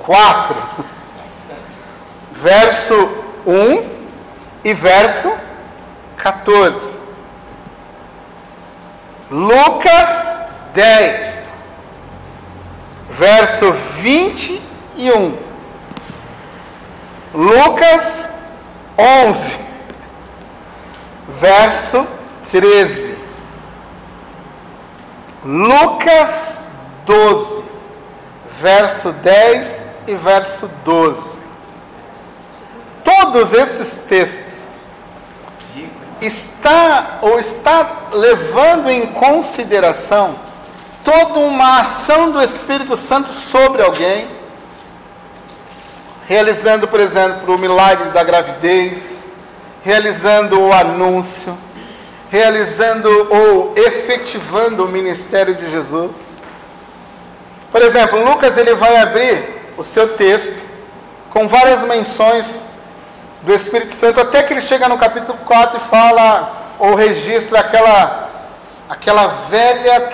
[0.00, 0.54] 4.
[2.32, 2.94] Verso
[3.46, 3.90] 1
[4.62, 5.32] e verso
[6.22, 7.00] 14.
[9.30, 10.40] Lucas
[10.74, 11.41] 10,
[13.12, 15.38] verso 21.
[17.34, 18.28] Lucas
[18.98, 19.58] 11,
[21.28, 22.06] verso
[22.50, 23.16] 13.
[25.44, 26.62] Lucas
[27.04, 27.64] 12,
[28.60, 31.40] verso 10 e verso 12.
[33.02, 34.62] Todos esses textos
[36.20, 40.36] está ou está levando em consideração
[41.04, 44.28] toda uma ação do Espírito Santo sobre alguém,
[46.26, 49.24] realizando, por exemplo, o milagre da gravidez,
[49.84, 51.56] realizando o anúncio,
[52.30, 56.28] realizando ou efetivando o ministério de Jesus.
[57.70, 60.62] Por exemplo, Lucas ele vai abrir o seu texto
[61.30, 62.60] com várias menções
[63.42, 68.31] do Espírito Santo, até que ele chega no capítulo 4 e fala ou registra aquela
[68.92, 70.10] aquela velha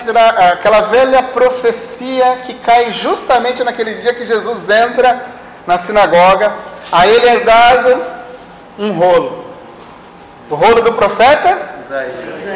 [0.53, 5.21] aquela velha profecia que cai justamente naquele dia que Jesus entra
[5.67, 6.53] na sinagoga,
[6.89, 8.01] a ele é dado
[8.77, 9.45] um rolo.
[10.49, 11.59] O rolo do profeta,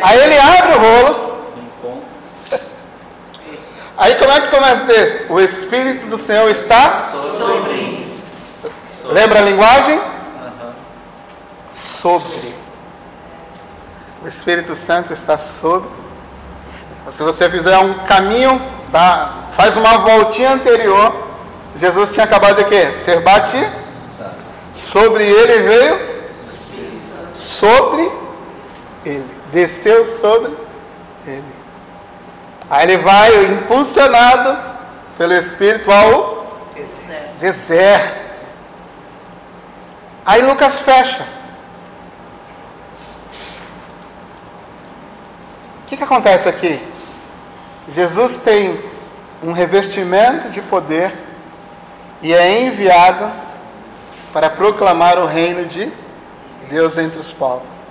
[0.01, 1.37] aí ele abre o rolo,
[3.97, 5.33] aí como é que começa o texto?
[5.33, 8.13] O Espírito do Senhor está Sobre
[9.09, 10.01] Lembra a linguagem?
[11.69, 12.55] Sobre.
[14.23, 16.02] O Espírito Santo está sobre.
[17.09, 21.13] Se você fizer um caminho, tá, faz uma voltinha anterior,
[21.75, 22.93] Jesus tinha acabado de quê?
[22.93, 23.69] Ser batido.
[24.71, 26.13] Sobre ele veio.
[27.35, 28.11] Sobre
[29.05, 29.25] ele.
[29.51, 30.55] Desceu sobre
[31.27, 31.43] ele.
[32.69, 34.57] Aí ele vai impulsionado
[35.17, 36.43] pelo Espírito ao
[37.05, 37.39] Certo.
[37.39, 38.43] deserto.
[40.25, 41.23] Aí Lucas fecha.
[45.83, 46.92] O que, que acontece aqui?
[47.87, 48.79] Jesus tem
[49.43, 51.13] um revestimento de poder
[52.21, 53.29] e é enviado
[54.31, 55.91] para proclamar o reino de
[56.69, 57.87] Deus entre os povos.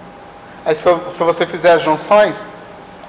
[0.64, 2.48] Aí, se, se você fizer as junções,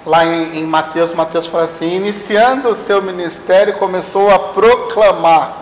[0.05, 5.57] lá em, em Mateus, Mateus fala assim: iniciando o seu ministério, começou a proclamar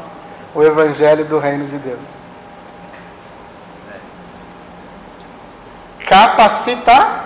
[0.54, 2.18] o evangelho do reino de Deus.
[6.08, 7.20] Capacitar.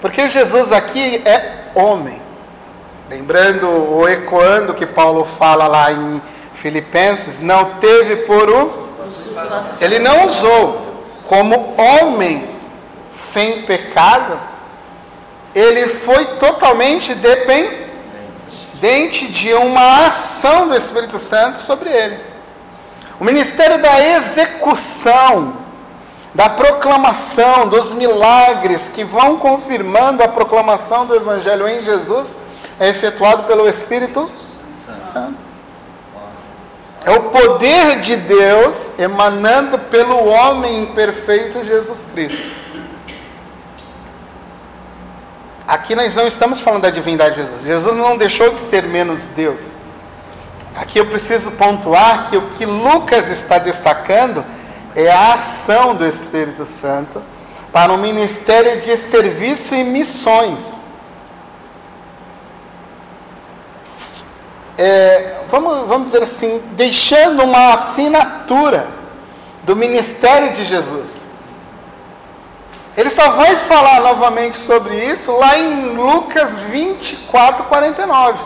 [0.00, 2.20] Porque Jesus aqui é homem.
[3.10, 6.22] Lembrando ou ecoando que Paulo fala lá em
[6.54, 8.88] Filipenses, não teve por o.
[9.80, 12.48] Ele não usou como homem
[13.10, 14.38] sem pecado,
[15.52, 17.88] ele foi totalmente dependente
[19.26, 22.20] de uma ação do Espírito Santo sobre ele.
[23.18, 25.56] O ministério da execução,
[26.32, 32.36] da proclamação, dos milagres que vão confirmando a proclamação do Evangelho em Jesus
[32.80, 34.30] é efetuado pelo Espírito
[34.94, 35.44] Santo.
[37.04, 42.56] É o poder de Deus emanando pelo homem imperfeito Jesus Cristo.
[45.66, 47.62] Aqui nós não estamos falando da divindade de Jesus.
[47.62, 49.72] Jesus não deixou de ser menos Deus.
[50.74, 54.44] Aqui eu preciso pontuar que o que Lucas está destacando
[54.96, 57.22] é a ação do Espírito Santo
[57.72, 60.80] para um ministério de serviço e missões.
[64.82, 68.88] É, vamos, vamos dizer assim, deixando uma assinatura
[69.62, 71.26] do ministério de Jesus.
[72.96, 78.42] Ele só vai falar novamente sobre isso lá em Lucas 24, 49.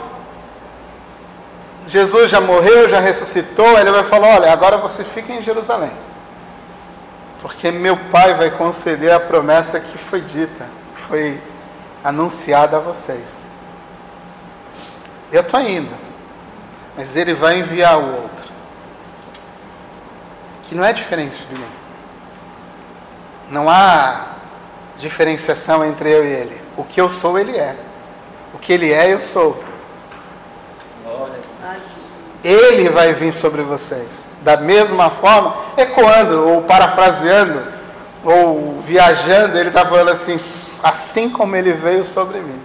[1.87, 5.93] Jesus já morreu, já ressuscitou, ele vai falar: olha, agora você fica em Jerusalém,
[7.41, 11.41] porque meu Pai vai conceder a promessa que foi dita, que foi
[12.03, 13.43] anunciada a vocês.
[15.31, 16.04] Eu estou indo,
[16.97, 18.53] mas ele vai enviar o outro,
[20.63, 21.73] que não é diferente de mim.
[23.51, 24.27] Não há
[24.97, 26.61] diferenciação entre eu e ele.
[26.77, 27.77] O que eu sou, ele é.
[28.53, 29.63] O que ele é, eu sou.
[32.43, 34.27] Ele vai vir sobre vocês.
[34.43, 37.73] Da mesma forma, ecoando ou parafraseando
[38.23, 40.37] ou viajando, ele está falando assim:
[40.83, 42.61] assim como ele veio sobre mim,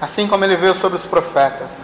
[0.00, 1.82] assim como ele veio sobre os profetas,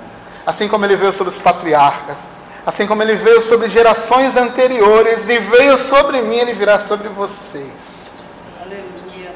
[0.50, 2.28] assim como ele veio sobre os patriarcas,
[2.66, 8.00] assim como ele veio sobre gerações anteriores e veio sobre mim, ele virá sobre vocês.
[8.60, 9.30] Aleluia.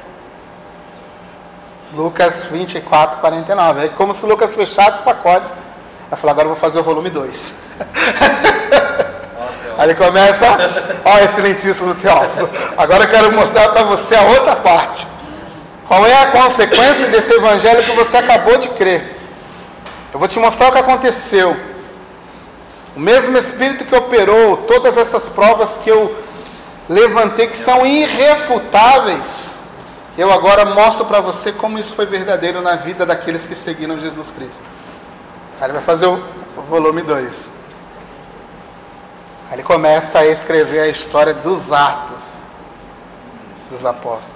[1.95, 3.87] Lucas 24, 49.
[3.87, 5.53] É como se Lucas fechasse o pacote.
[6.11, 7.55] Vai falar, agora eu vou fazer o volume 2.
[9.79, 10.49] Aí ele começa,
[11.05, 12.51] ó, excelentíssimo Teófilo.
[12.77, 15.07] Agora eu quero mostrar para você a outra parte.
[15.87, 19.14] Qual é a consequência desse evangelho que você acabou de crer?
[20.15, 21.57] Eu vou te mostrar o que aconteceu.
[22.95, 26.17] O mesmo Espírito que operou todas essas provas que eu
[26.89, 29.41] levantei, que são irrefutáveis,
[30.17, 34.31] eu agora mostro para você como isso foi verdadeiro na vida daqueles que seguiram Jesus
[34.31, 34.71] Cristo.
[35.59, 36.23] Aí ele vai fazer o,
[36.69, 37.51] volume 2.
[39.49, 42.35] Aí ele começa a escrever a história dos atos
[43.69, 44.35] dos apóstolos.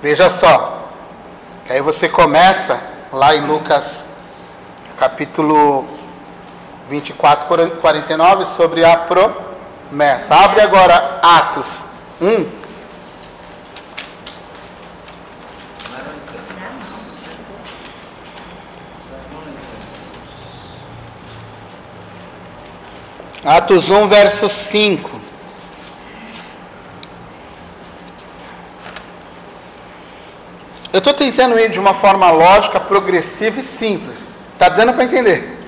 [0.00, 0.88] Veja só,
[1.66, 2.80] que aí você começa
[3.14, 4.08] lá em Lucas
[4.98, 5.86] capítulo
[6.88, 7.46] 24,
[7.80, 10.34] 49, sobre a promessa.
[10.34, 11.84] Abre agora Atos
[12.20, 12.64] 1.
[23.44, 25.14] Atos 1, verso 5.
[30.93, 34.38] Eu estou tentando ir de uma forma lógica, progressiva e simples.
[34.58, 35.60] Tá dando para entender?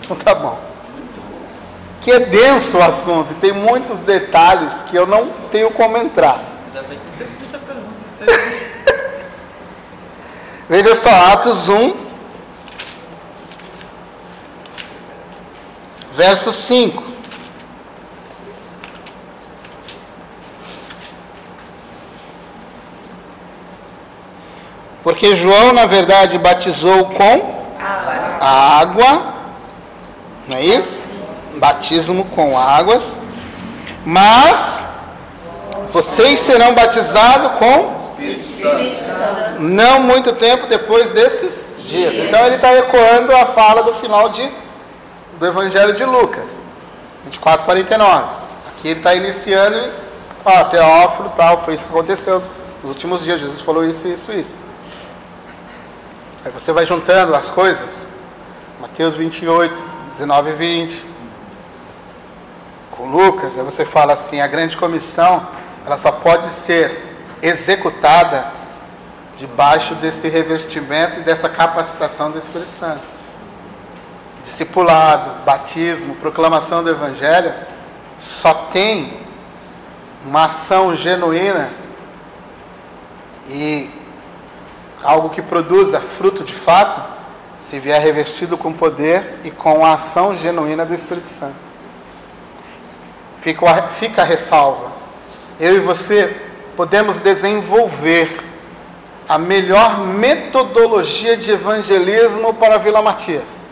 [0.00, 0.58] Então tá bom.
[2.00, 6.40] Que é denso o assunto e tem muitos detalhes que eu não tenho como entrar.
[10.68, 11.94] Veja só, Atos 1,
[16.14, 17.05] verso 5.
[25.06, 27.64] Porque João, na verdade, batizou com
[28.40, 29.34] água,
[30.48, 31.04] não é isso?
[31.58, 33.20] Batismo com águas,
[34.04, 34.84] mas
[35.92, 37.94] vocês serão batizados com
[39.60, 42.16] não muito tempo depois desses dias.
[42.16, 44.50] Então ele está ecoando a fala do final de,
[45.38, 46.64] do Evangelho de Lucas,
[47.26, 48.24] 24, 49.
[48.76, 49.88] Aqui ele está iniciando,
[50.44, 52.42] ó, Teófilo, tal, foi isso que aconteceu
[52.82, 53.38] nos últimos dias.
[53.38, 54.66] Jesus falou isso, isso, isso.
[56.46, 58.06] Aí você vai juntando as coisas,
[58.80, 61.06] Mateus 28, 19 e 20,
[62.92, 65.44] com Lucas, aí você fala assim, a grande comissão,
[65.84, 67.04] ela só pode ser
[67.42, 68.52] executada
[69.34, 73.02] debaixo desse revestimento e dessa capacitação do Espírito Santo.
[74.44, 77.52] discipulado, batismo, proclamação do Evangelho,
[78.20, 79.18] só tem
[80.24, 81.70] uma ação genuína
[83.48, 83.95] e
[85.06, 87.00] algo que produza fruto de fato,
[87.56, 91.54] se vier revestido com poder e com a ação genuína do Espírito Santo.
[93.38, 94.90] Fica, fica a ressalva.
[95.60, 96.36] Eu e você
[96.76, 98.44] podemos desenvolver
[99.28, 103.62] a melhor metodologia de evangelismo para Vila Matias,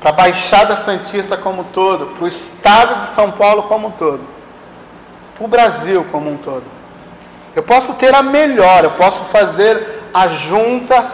[0.00, 3.90] para a Baixada Santista como um todo, para o estado de São Paulo como um
[3.90, 4.22] todo,
[5.34, 6.79] para o Brasil como um todo.
[7.60, 11.12] Eu posso ter a melhor, eu posso fazer a junta,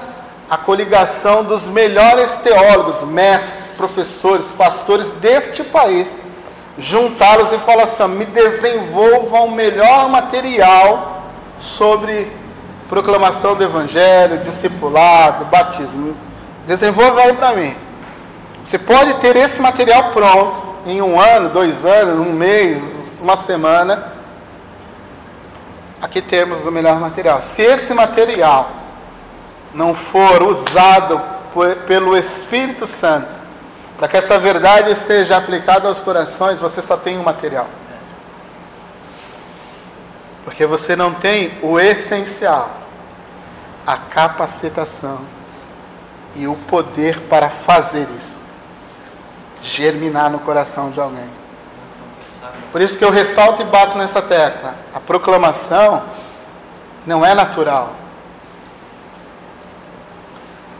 [0.48, 6.20] a coligação dos melhores teólogos, mestres, professores, pastores deste país,
[6.78, 11.24] juntá-los e falar assim: me desenvolvam o melhor material
[11.58, 12.30] sobre
[12.88, 16.16] proclamação do Evangelho, discipulado, batismo.
[16.64, 17.74] Desenvolva aí para mim.
[18.64, 24.14] Você pode ter esse material pronto em um ano, dois anos, um mês, uma semana.
[26.06, 27.42] Aqui temos o melhor material.
[27.42, 28.70] Se esse material
[29.74, 31.20] não for usado
[31.84, 33.26] pelo Espírito Santo,
[33.98, 37.66] para que essa verdade seja aplicada aos corações, você só tem um material.
[40.44, 42.70] Porque você não tem o essencial,
[43.84, 45.22] a capacitação
[46.36, 48.38] e o poder para fazer isso
[49.60, 51.45] germinar no coração de alguém.
[52.72, 54.74] Por isso que eu ressalto e bato nessa tecla.
[54.94, 56.02] A proclamação
[57.06, 57.92] não é natural.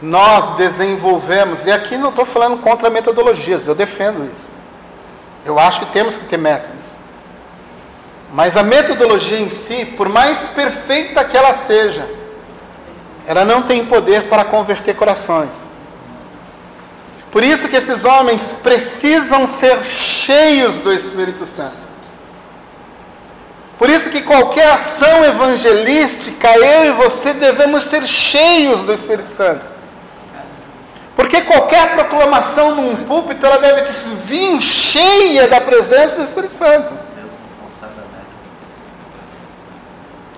[0.01, 4.53] Nós desenvolvemos, e aqui não estou falando contra metodologias, eu defendo isso.
[5.43, 6.97] Eu acho que temos que ter métodos.
[8.31, 12.07] Mas a metodologia em si, por mais perfeita que ela seja,
[13.25, 15.67] ela não tem poder para converter corações.
[17.37, 21.77] Por isso que esses homens precisam ser cheios do Espírito Santo.
[23.77, 29.63] Por isso que qualquer ação evangelística, eu e você devemos ser cheios do Espírito Santo.
[31.15, 33.83] Porque qualquer proclamação num púlpito, ela deve
[34.25, 36.91] vir cheia da presença do Espírito Santo.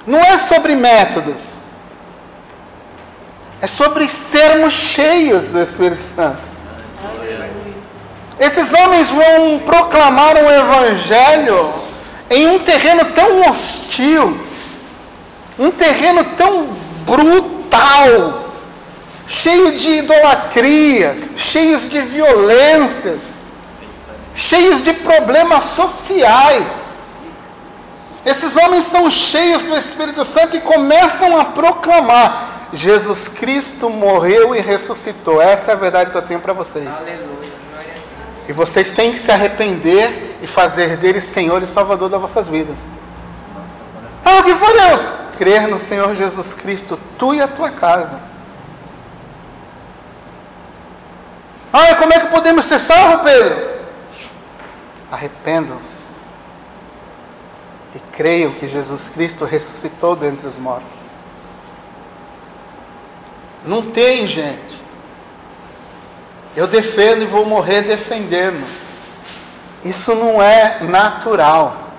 [0.06, 1.54] Não é sobre métodos.
[3.62, 6.59] É sobre sermos cheios do Espírito Santo.
[8.40, 11.74] Esses homens vão proclamar um evangelho
[12.30, 14.40] em um terreno tão hostil,
[15.58, 16.68] um terreno tão
[17.06, 18.52] brutal,
[19.28, 23.34] cheio de idolatrias, cheios de violências,
[24.34, 26.92] cheios de problemas sociais.
[28.26, 34.60] Esses homens são cheios do Espírito Santo e começam a proclamar: Jesus Cristo morreu e
[34.60, 35.42] ressuscitou.
[35.42, 36.88] Essa é a verdade que eu tenho para vocês.
[36.88, 37.50] Aleluia.
[38.48, 42.92] E vocês têm que se arrepender e fazer dele Senhor e Salvador das vossas vidas.
[44.24, 45.14] Ah, o que for Deus?
[45.38, 48.20] Crer no Senhor Jesus Cristo, tu e a tua casa.
[51.72, 53.70] Ah, como é que podemos ser salvos, Pedro?
[55.12, 56.06] Arrependam-se
[57.96, 61.19] e creiam que Jesus Cristo ressuscitou dentre os mortos.
[63.66, 64.84] Não tem, gente.
[66.56, 68.66] Eu defendo e vou morrer defendendo.
[69.84, 71.90] Isso não é natural.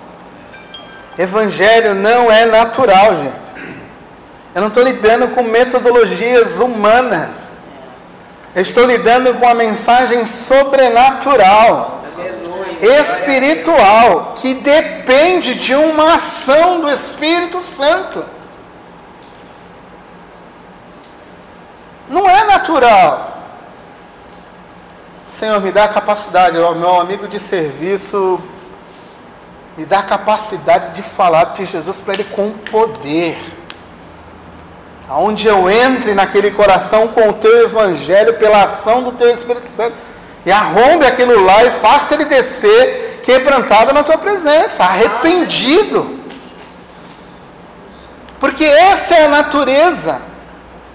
[1.17, 3.41] Evangelho não é natural, gente.
[4.53, 7.53] Eu não estou lidando com metodologias humanas.
[8.53, 12.03] Eu estou lidando com a mensagem sobrenatural,
[12.81, 18.25] espiritual, que depende de uma ação do Espírito Santo.
[22.11, 23.37] Não é natural.
[25.29, 28.37] Senhor, me dá a capacidade, meu amigo de serviço,
[29.77, 33.39] me dá a capacidade de falar de Jesus para ele com poder.
[35.07, 39.95] Aonde eu entre naquele coração com o teu evangelho pela ação do teu Espírito Santo
[40.45, 46.19] e arrombe aquilo lá e faça ele descer quebrantado na tua presença, arrependido.
[48.37, 50.30] Porque essa é a natureza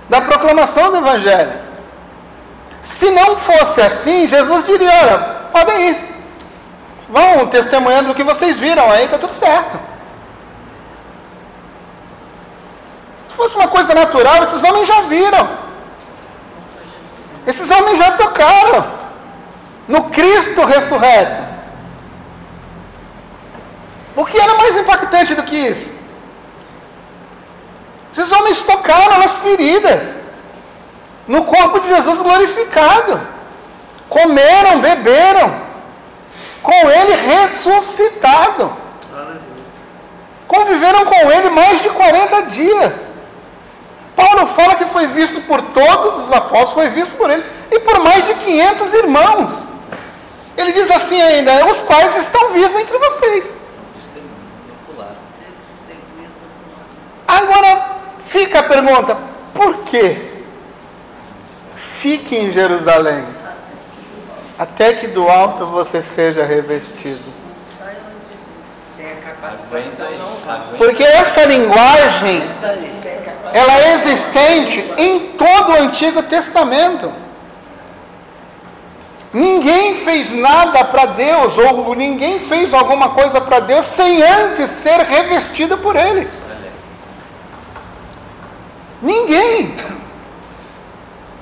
[0.09, 1.53] da proclamação do evangelho.
[2.81, 5.19] Se não fosse assim, Jesus diria: olha,
[5.53, 5.97] podem ir,
[7.09, 9.79] vão testemunhando do que vocês viram aí, está tudo certo.
[13.27, 15.49] Se fosse uma coisa natural, esses homens já viram,
[17.47, 18.87] esses homens já tocaram
[19.89, 21.43] no Cristo ressurreto.
[24.15, 26.06] O que era mais impactante do que isso?
[28.17, 30.15] Esses homens tocaram nas feridas
[31.29, 33.21] no corpo de Jesus glorificado.
[34.09, 35.61] comeram, beberam
[36.63, 38.75] com ele ressuscitado.
[40.49, 43.09] Conviveram com ele mais de 40 dias.
[44.15, 47.99] Paulo fala que foi visto por todos os apóstolos, foi visto por ele e por
[47.99, 49.69] mais de 500 irmãos.
[50.57, 53.61] Ele diz assim ainda: os quais estão vivos entre vocês.
[53.75, 54.31] São testemunhos
[54.89, 55.19] oculares.
[57.29, 57.96] Agora
[58.27, 59.17] fica a pergunta:
[59.55, 60.45] por que
[61.75, 63.25] fique em Jerusalém
[64.59, 67.37] até que do alto você seja revestido?
[70.79, 72.43] Porque essa linguagem
[73.53, 77.13] ela é existente em todo o Antigo Testamento.
[79.33, 84.99] Ninguém fez nada para Deus, ou ninguém fez alguma coisa para Deus sem antes ser
[85.01, 86.27] revestido por Ele.
[89.07, 89.77] Ninguém.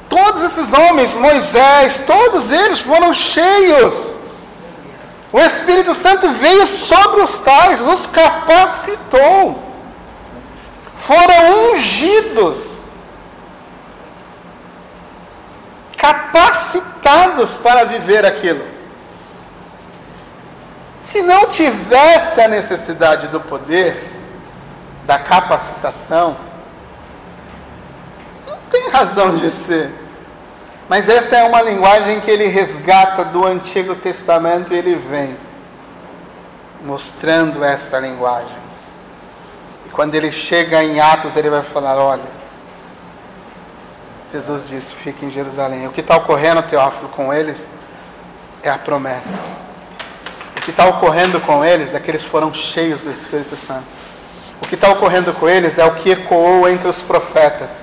[0.06, 4.14] Todos esses homens, Moisés, todos eles foram cheios.
[5.32, 9.62] O Espírito Santo veio sobre os tais, os capacitou.
[10.94, 12.82] Foram ungidos.
[15.96, 18.64] Capacitados para viver aquilo.
[21.00, 24.10] Se não tivesse a necessidade do poder,
[25.06, 26.36] da capacitação,
[28.94, 29.90] razão de ser.
[30.88, 35.36] Mas essa é uma linguagem que ele resgata do Antigo Testamento e ele vem
[36.82, 38.64] mostrando essa linguagem.
[39.86, 42.22] E quando ele chega em Atos, ele vai falar: olha,
[44.30, 45.86] Jesus disse: fique em Jerusalém.
[45.86, 47.68] O que está ocorrendo, Teófilo, com eles
[48.62, 49.42] é a promessa.
[50.56, 53.84] O que está ocorrendo com eles é que eles foram cheios do Espírito Santo.
[54.62, 57.82] O que está ocorrendo com eles é o que ecoou entre os profetas,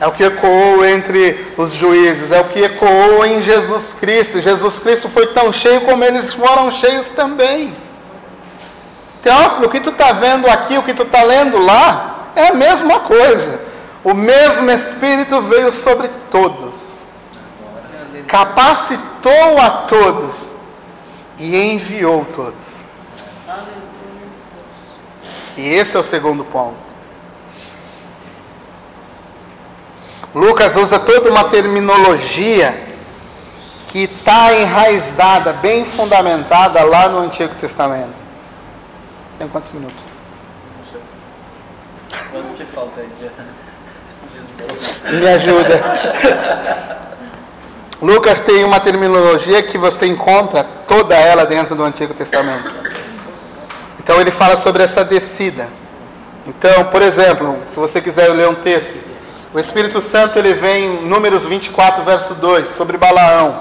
[0.00, 4.40] é o que ecoou entre os juízes, é o que ecoou em Jesus Cristo.
[4.40, 7.74] Jesus Cristo foi tão cheio como eles foram cheios também.
[9.22, 12.54] Teófilo, o que tu está vendo aqui, o que tu está lendo lá, é a
[12.54, 13.60] mesma coisa.
[14.02, 16.94] O mesmo Espírito veio sobre todos,
[18.26, 20.52] capacitou a todos
[21.36, 22.86] e enviou todos.
[25.58, 26.89] E esse é o segundo ponto.
[30.34, 32.88] Lucas usa toda uma terminologia
[33.88, 38.22] que está enraizada, bem fundamentada lá no Antigo Testamento.
[39.38, 39.96] Tem quantos minutos?
[40.78, 41.00] Não sei.
[42.30, 43.30] Quanto que falta aí de?
[45.18, 45.80] Me ajuda.
[48.00, 52.70] Lucas tem uma terminologia que você encontra toda ela dentro do Antigo Testamento.
[53.98, 55.68] Então ele fala sobre essa descida.
[56.46, 58.98] Então, por exemplo, se você quiser ler um texto,
[59.52, 63.60] o Espírito Santo ele vem em Números 24, verso 2, sobre Balaão.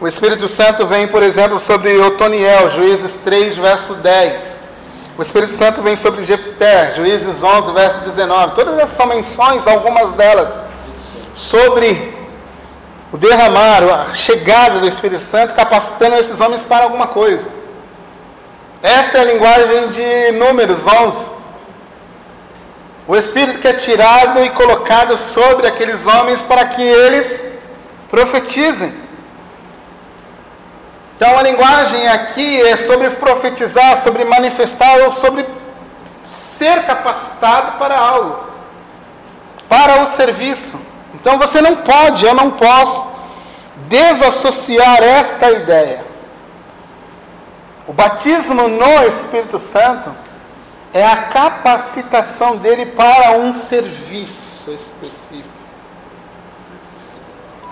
[0.00, 4.60] O Espírito Santo vem, por exemplo, sobre Otoniel, Juízes 3, verso 10.
[5.18, 8.54] O Espírito Santo vem sobre Jefté, Juízes 11, verso 19.
[8.54, 10.56] Todas essas são menções, algumas delas,
[11.34, 12.14] sobre
[13.10, 17.46] o derramar, a chegada do Espírito Santo, capacitando esses homens para alguma coisa.
[18.80, 21.41] Essa é a linguagem de Números 11.
[23.12, 27.44] O Espírito que é tirado e colocado sobre aqueles homens para que eles
[28.10, 28.90] profetizem.
[31.14, 35.44] Então a linguagem aqui é sobre profetizar, sobre manifestar ou sobre
[36.26, 38.44] ser capacitado para algo,
[39.68, 40.80] para o serviço.
[41.12, 43.06] Então você não pode, eu não posso
[43.88, 46.02] desassociar esta ideia.
[47.86, 50.16] O batismo no Espírito Santo
[50.92, 55.48] é a capacitação dele para um serviço específico.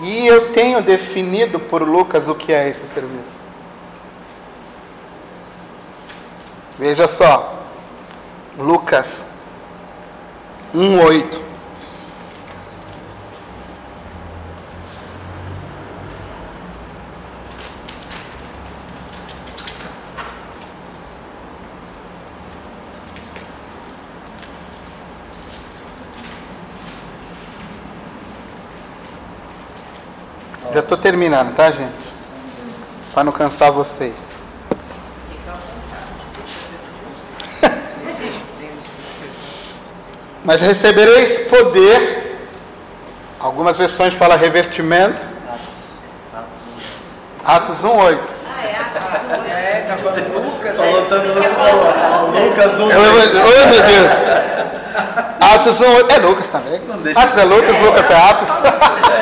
[0.01, 3.39] E eu tenho definido por Lucas o que é esse serviço.
[6.79, 7.59] Veja só,
[8.57, 9.27] Lucas
[10.73, 11.50] 1,8.
[30.91, 31.93] Estou terminando, tá, gente?
[33.13, 34.35] Para não cansar vocês.
[40.43, 42.45] Mas recebereis poder.
[43.39, 45.25] Algumas versões falam revestimento.
[47.45, 48.19] Atos 1,8.
[49.49, 50.75] É, tá Você falando Lucas.
[50.75, 52.91] falou tanto, Lucas 1.
[52.91, 53.13] Eu, eu,
[53.45, 54.11] oh, meu Deus!
[55.39, 56.09] Atos 1,8.
[56.09, 56.81] É Lucas também.
[57.15, 58.61] Atos é Lucas, Lucas é Atos.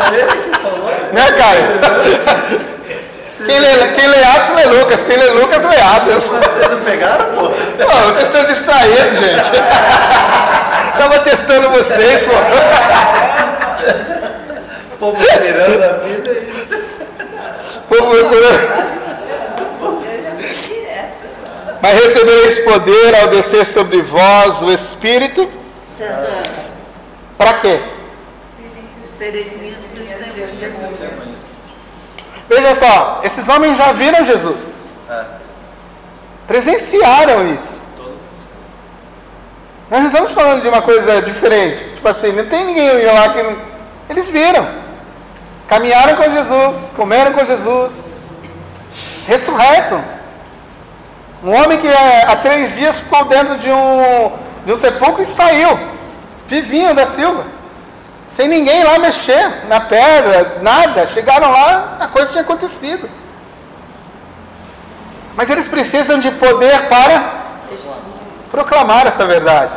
[0.09, 0.89] É ele que falou.
[1.19, 1.65] Né, Caio?
[3.45, 6.29] Quem lê, quem lê Atos lê Lucas, quem lê Lucas lê Atos.
[6.29, 7.49] Vocês não pegaram, pô?
[7.49, 9.51] Pô, vocês estão distraídos, gente.
[10.93, 12.31] Estava testando vocês, pô.
[14.93, 16.49] O povo mirando a vida e.
[17.89, 18.89] Povo procurando.
[21.81, 25.49] Mas recebereis poder ao descer sobre vós o Espírito.
[25.97, 26.49] Santo.
[27.37, 27.79] Para quê?
[29.09, 30.98] Sereis minhas testemunhas.
[32.49, 34.75] Veja só, esses homens já viram Jesus.
[35.09, 35.23] É.
[36.47, 37.83] Presenciaram isso.
[39.89, 41.93] Nós não estamos falando de uma coisa diferente.
[41.95, 43.41] Tipo assim, não tem ninguém lá que.
[43.43, 43.57] não-
[44.09, 44.67] Eles viram.
[45.67, 48.09] Caminharam com Jesus, comeram com Jesus.
[49.27, 49.99] Ressurreto.
[51.43, 54.31] Um homem que eh, há três dias ficou dentro de um,
[54.65, 55.79] de um sepulcro e saiu.
[56.47, 57.45] Vivinho da Silva.
[58.29, 61.07] Sem ninguém lá mexer na pedra, nada.
[61.07, 63.09] Chegaram lá, a coisa tinha acontecido.
[65.35, 67.39] Mas eles precisam de poder para
[68.51, 69.73] proclamar essa verdade.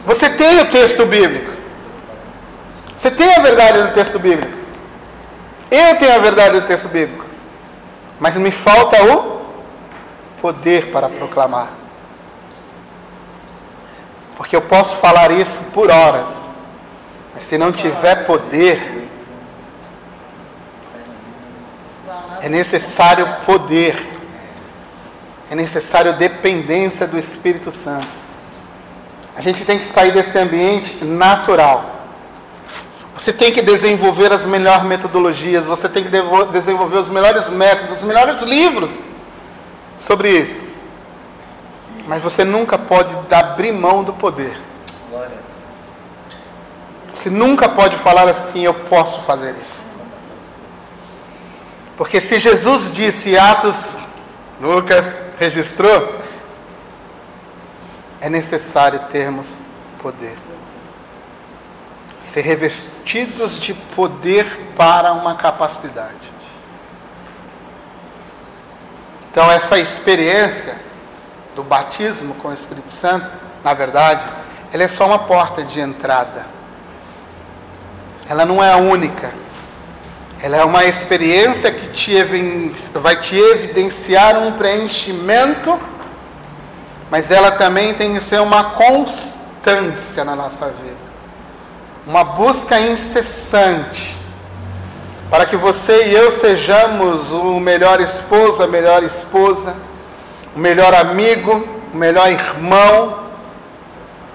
[0.00, 1.56] Você tem o texto bíblico.
[2.94, 4.56] Você tem a verdade do texto bíblico.
[5.68, 7.26] Eu tenho a verdade do texto bíblico.
[8.20, 9.44] Mas me falta o
[10.40, 11.70] poder para proclamar.
[14.36, 16.45] Porque eu posso falar isso por horas.
[17.38, 19.08] Se não tiver poder,
[22.40, 24.14] é necessário poder.
[25.50, 28.06] É necessário dependência do Espírito Santo.
[29.36, 31.94] A gente tem que sair desse ambiente natural.
[33.14, 36.10] Você tem que desenvolver as melhores metodologias, você tem que
[36.52, 39.04] desenvolver os melhores métodos, os melhores livros
[39.96, 40.66] sobre isso.
[42.06, 44.58] Mas você nunca pode abrir mão do poder.
[47.16, 49.82] Você nunca pode falar assim, eu posso fazer isso.
[51.96, 53.96] Porque se Jesus disse, Atos,
[54.60, 56.20] Lucas registrou,
[58.20, 59.60] é necessário termos
[59.98, 60.36] poder.
[62.20, 66.30] Ser revestidos de poder para uma capacidade.
[69.30, 70.76] Então, essa experiência
[71.54, 73.32] do batismo com o Espírito Santo,
[73.64, 74.22] na verdade,
[74.70, 76.55] ela é só uma porta de entrada.
[78.28, 79.32] Ela não é a única.
[80.42, 82.12] Ela é uma experiência que te
[82.94, 85.78] vai te evidenciar um preenchimento,
[87.10, 91.06] mas ela também tem que ser uma constância na nossa vida.
[92.06, 94.18] Uma busca incessante
[95.30, 99.74] para que você e eu sejamos o melhor esposo, a melhor esposa,
[100.54, 103.24] o melhor amigo, o melhor irmão.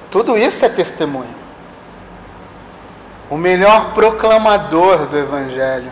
[0.09, 1.40] Tudo isso é testemunho
[3.31, 5.89] o melhor proclamador do Evangelho,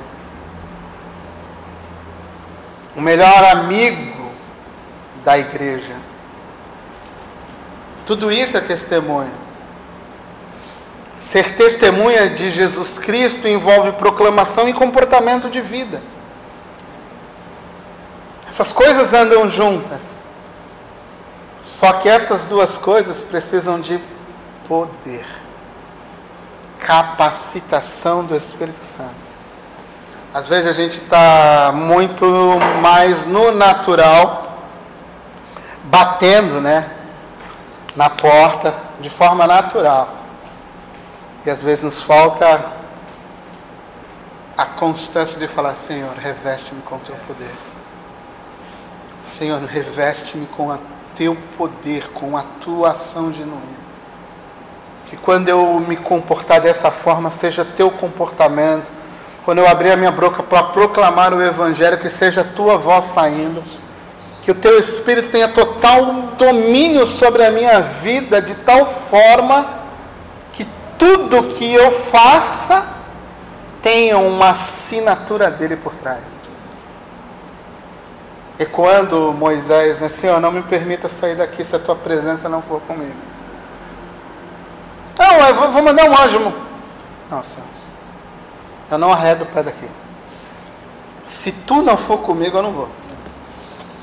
[2.93, 4.29] o melhor amigo
[5.23, 5.95] da igreja.
[8.05, 9.31] Tudo isso é testemunho.
[11.17, 16.01] Ser testemunha de Jesus Cristo envolve proclamação e comportamento de vida.
[18.49, 20.19] Essas coisas andam juntas.
[21.61, 23.97] Só que essas duas coisas precisam de
[24.67, 25.38] poder
[26.79, 29.29] capacitação do Espírito Santo.
[30.33, 32.25] Às vezes a gente está muito
[32.81, 34.59] mais no natural,
[35.83, 36.89] batendo, né,
[37.95, 40.07] na porta de forma natural.
[41.45, 42.63] E às vezes nos falta
[44.55, 47.51] a constância de falar: Senhor, reveste-me com o teu poder.
[49.25, 50.79] Senhor, reveste-me com o
[51.15, 53.88] teu poder, com a tua ação genuína.
[55.09, 58.91] Que quando eu me comportar dessa forma, seja teu comportamento.
[59.43, 63.63] Quando eu abrir a minha boca para proclamar o Evangelho, que seja tua voz saindo.
[64.43, 66.05] Que o teu Espírito tenha total
[66.37, 69.79] domínio sobre a minha vida, de tal forma
[70.53, 72.85] que tudo que eu faça
[73.81, 76.21] tenha uma assinatura dele por trás.
[78.59, 80.09] Ecoando Moisés, né?
[80.09, 83.15] Senhor, não me permita sair daqui se a tua presença não for comigo.
[85.19, 86.39] Não, eu vou, mandar um anjo.
[87.43, 87.67] Senhor.
[88.89, 89.87] Eu não arredo o pé daqui.
[91.25, 92.89] Se tu não for comigo, eu não vou.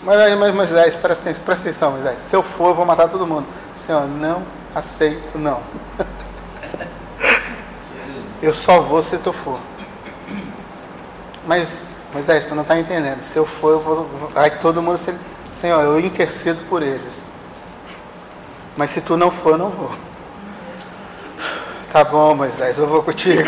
[0.04, 2.20] Mas, mas Moisés, presta atenção, presta atenção, Moisés.
[2.20, 3.46] Se eu for, eu vou matar todo mundo.
[3.74, 4.42] Senhor, não
[4.74, 5.60] aceito, não.
[8.42, 9.58] Eu só vou se tu for.
[11.46, 13.22] Mas, Moisés, tu não está entendendo.
[13.22, 14.30] Se eu for, eu vou.
[14.34, 14.98] Aí todo mundo.
[14.98, 15.14] Se...
[15.50, 17.30] Senhor, eu intercedo por eles.
[18.76, 19.90] Mas se tu não for, eu não vou.
[21.96, 23.42] Tá bom, Moisés, eu vou contigo.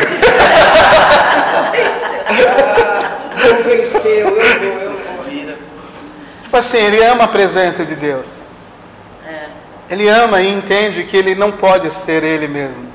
[6.43, 8.37] Tipo assim, ele ama a presença de Deus.
[9.29, 9.49] É.
[9.91, 12.87] Ele ama e entende que ele não pode ser ele mesmo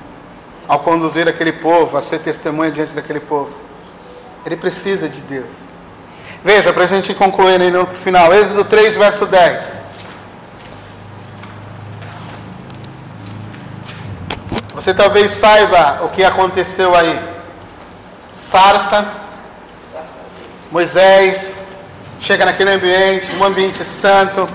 [0.67, 3.55] ao conduzir aquele povo, a ser testemunha diante daquele povo.
[4.47, 5.69] Ele precisa de Deus.
[6.43, 9.77] Veja, para a gente concluir aí no final, Êxodo 3, verso 10.
[14.83, 17.17] Você talvez saiba o que aconteceu aí.
[18.33, 19.07] Sarça,
[20.69, 21.55] Moisés,
[22.19, 24.45] chega naquele ambiente, um ambiente santo,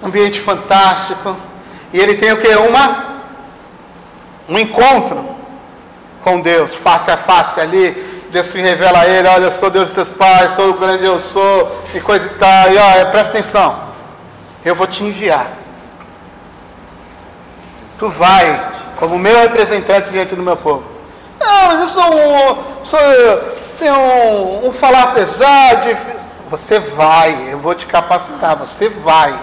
[0.00, 1.36] um ambiente fantástico.
[1.92, 2.54] E ele tem o que?
[2.54, 3.04] Uma,
[4.48, 5.34] um encontro
[6.22, 7.90] com Deus, face a face ali.
[8.30, 11.04] Deus se revela a ele, olha, eu sou Deus dos seus pais, sou o grande
[11.04, 12.70] eu sou, e coisa e tal.
[12.70, 13.76] E olha, presta atenção,
[14.64, 15.50] eu vou te enviar.
[17.98, 18.70] Tu vai,
[19.02, 20.84] como meu representante diante do meu povo.
[21.40, 22.84] Não, mas eu sou um.
[22.84, 23.00] Sou,
[23.76, 25.80] tenho um, um falar pesado.
[25.88, 25.96] de-
[26.48, 29.36] Você vai, eu vou te capacitar, você vai.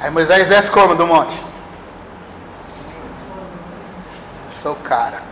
[0.00, 1.44] Aí Moisés desce como do monte?
[4.46, 5.22] Eu sou o cara.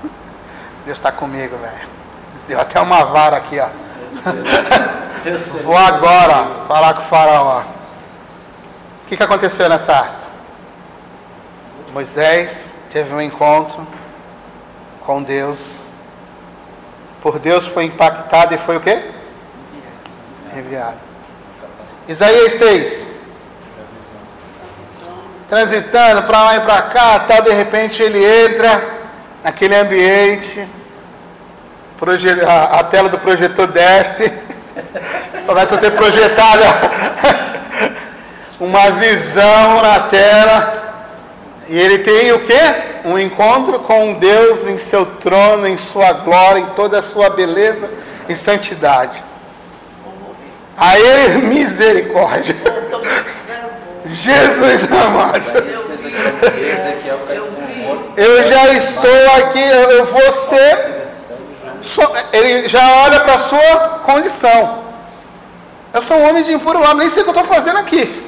[0.85, 1.89] Deus está comigo, velho.
[2.47, 3.64] Deu até uma vara aqui, ó.
[3.67, 4.33] Eu sei.
[5.25, 5.62] Eu sei.
[5.62, 7.62] Vou agora falar com o faraó.
[9.07, 10.27] O que, que aconteceu nessa sarça?
[11.93, 13.87] Moisés teve um encontro
[15.03, 15.77] com Deus.
[17.23, 19.01] Por Deus foi impactado e foi o quê?
[20.57, 20.97] Enviado.
[22.09, 23.07] Isaías 6.
[25.49, 28.83] Transitando para lá e para cá, tal, de repente ele entra
[29.45, 30.67] naquele ambiente,
[32.45, 34.33] a, a tela do projetor desce,
[35.47, 36.65] começa a ser projetada
[38.59, 40.87] uma visão na tela,
[41.69, 42.61] e ele tem o quê?
[43.05, 47.91] Um encontro com Deus em seu trono, em sua glória, em toda a sua beleza
[48.29, 49.23] e santidade.
[50.77, 52.55] Aí ele, misericórdia.
[54.05, 55.41] Jesus amado.
[58.15, 58.21] Que.
[58.21, 61.07] Eu já estou aqui, eu vou ser.
[62.33, 64.87] ele já olha para a sua condição.
[65.93, 68.26] Eu sou um homem de impuro lábio, nem sei o que eu estou fazendo aqui.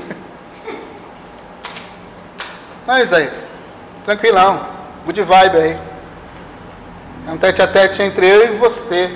[2.89, 3.45] Não, Isaías.
[4.03, 4.63] Tranquilão.
[5.05, 5.77] Good vibe aí.
[7.29, 9.11] É um tete a tete entre eu e você.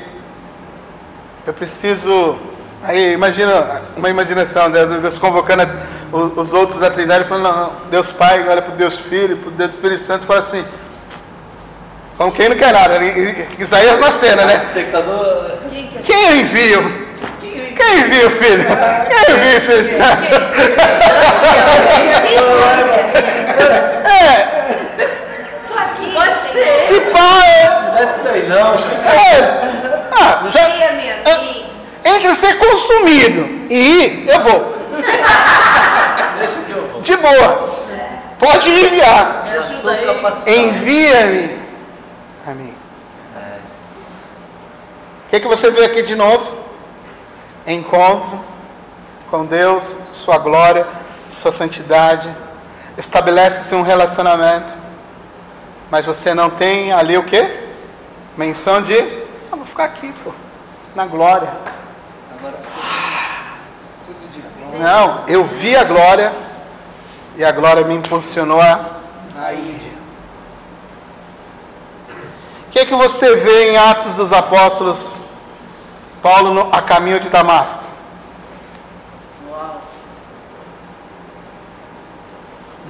[1.46, 2.36] Eu preciso.
[2.82, 5.66] Aí imagina uma imaginação, né, Deus convocando
[6.12, 9.48] os os outros da Trindade, falando, não, Deus Pai, olha para o Deus Filho, para
[9.48, 10.62] o Deus Espírito Santo, e fala assim,
[12.18, 13.46] como quem não quer nada, né?
[13.58, 14.56] Isaías na cena, né?
[14.56, 15.52] espectador.
[16.04, 17.08] Quem eu envio?
[17.40, 18.66] Quem envia o Filho?
[19.08, 20.30] Quem envia o Espírito Santo?
[25.68, 26.12] Tô aqui.
[26.12, 26.78] Pode ser.
[26.80, 29.62] Se pá, é, Não é isso aí não, é,
[30.12, 31.66] ah, já, vir.
[32.04, 34.74] entre ser consumido e ir, eu vou.
[36.38, 37.00] Deixa que eu vou.
[37.00, 37.72] De boa.
[38.38, 39.44] Pode me enviar.
[39.44, 40.58] Me ajuda aí.
[40.58, 41.62] Envia-me
[42.46, 42.74] a mim.
[45.26, 46.52] O que, que você vê aqui de novo?
[47.66, 48.38] Encontro
[49.30, 50.86] com Deus, sua glória,
[51.30, 52.28] sua santidade.
[52.96, 54.76] Estabelece-se um relacionamento.
[55.90, 57.68] Mas você não tem ali o quê?
[58.36, 58.96] Menção de.
[59.50, 60.32] Ah, vou ficar aqui, pô.
[60.94, 61.48] Na glória.
[62.38, 62.82] Agora ficou
[64.06, 64.78] tudo de bom.
[64.78, 66.32] Não, eu vi a glória.
[67.36, 68.92] E a glória me impulsionou a
[69.44, 69.92] Aí,
[72.66, 75.16] O que, que você vê em Atos dos Apóstolos,
[76.22, 77.82] Paulo no, a caminho de Damasco?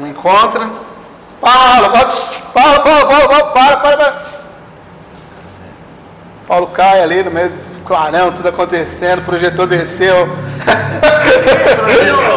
[0.03, 0.61] Um encontro.
[1.41, 2.13] Paulo, Paulo,
[2.53, 4.23] Paulo, Paulo, Paulo, Paulo, para, para, para.
[6.49, 10.27] Paulo cai ali no meio do clarão, tudo acontecendo, o projetor desceu.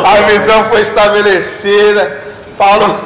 [0.05, 2.23] a visão foi estabelecida.
[2.55, 3.03] Paulo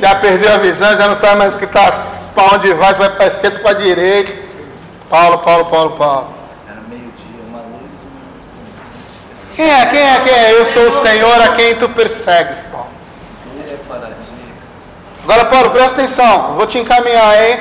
[0.00, 1.88] já perdeu a visão, já não sabe mais que tá,
[2.34, 4.32] para onde vai, se vai para a esquerda ou para a direita.
[5.08, 6.34] Paulo, Paulo, Paulo, Paulo.
[6.68, 8.20] Era meio-dia, uma luz uma.
[9.54, 9.86] Quem é?
[9.86, 10.20] Quem é?
[10.24, 10.60] Quem é?
[10.60, 12.95] Eu sou o Senhor a quem tu persegues, Paulo.
[15.26, 16.54] Agora, Paulo, presta atenção.
[16.54, 17.56] Vou te encaminhar aí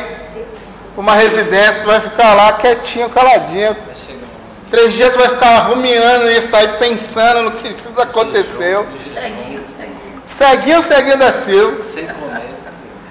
[0.94, 1.82] para uma residência.
[1.82, 3.76] Tu vai ficar lá quietinho, caladinho.
[3.88, 4.26] Vai chegar
[4.70, 8.86] Três dias tu vai ficar rumiando isso aí, pensando no que tudo aconteceu.
[9.12, 10.22] Seguinho, seguinho.
[10.26, 11.76] Seguinho, seguinho da Silva.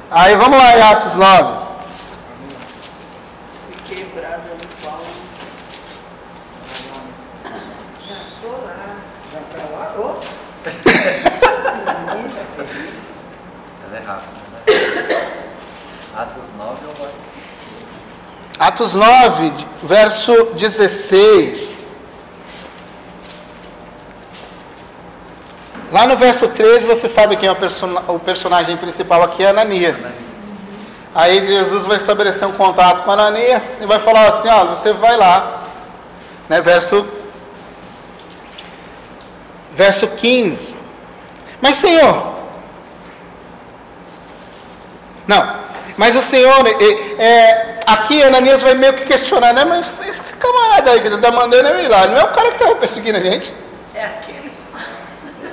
[0.08, 1.64] Aí vamos lá em Atos 9
[13.98, 14.00] é.
[14.00, 15.22] Né?
[16.16, 17.34] Atos 9 eu gosto de
[18.58, 19.52] Atos 9,
[19.82, 21.80] verso 16.
[25.90, 29.48] Lá no verso 13, você sabe quem é o, person o personagem principal aqui, é
[29.48, 29.98] Ananias.
[30.04, 30.24] Ananias.
[31.14, 35.16] Aí Jesus vai estabelecer um contato com Ananias e vai falar assim: ó, você vai
[35.16, 35.62] lá,
[36.48, 36.60] né?
[36.60, 37.06] Verso,
[39.72, 40.76] verso 15.
[41.60, 42.33] Mas Senhor,
[45.26, 45.64] não,
[45.96, 50.90] mas o Senhor, é, é, aqui Ananias vai meio que questionar, né, mas esse camarada
[50.90, 53.20] aí que está mandando eu ir lá, não é o cara que estava perseguindo a
[53.20, 53.52] gente?
[53.94, 54.52] É aquele.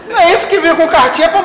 [0.10, 1.44] Não é esse que veio com cartinha para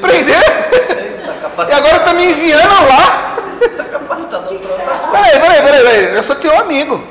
[0.00, 0.36] prender?
[0.72, 1.20] esse aí
[1.56, 3.36] tá E agora está me enviando lá?
[3.76, 4.74] tá capacitado coisa.
[5.12, 7.02] Peraí, peraí, peraí, peraí, eu sou teu amigo.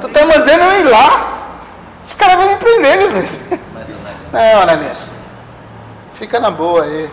[0.00, 1.36] Tu tá mandando eu ir lá?
[2.02, 3.40] Esse cara vai me prender, Jesus.
[3.74, 5.08] Mas Ananias, Não, Ananias.
[6.14, 7.10] Fica na boa aí.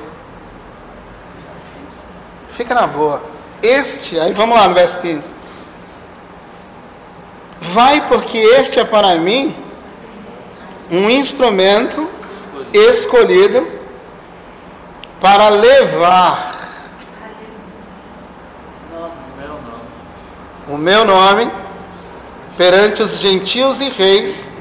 [2.54, 3.24] Fica na boa.
[3.62, 5.34] Este, aí vamos lá no verso 15.
[7.60, 9.56] Vai porque este é para mim
[10.92, 12.08] um instrumento
[12.72, 13.66] escolhido
[15.20, 16.54] para levar
[20.68, 21.50] o meu nome
[22.56, 24.52] perante os gentios e reis,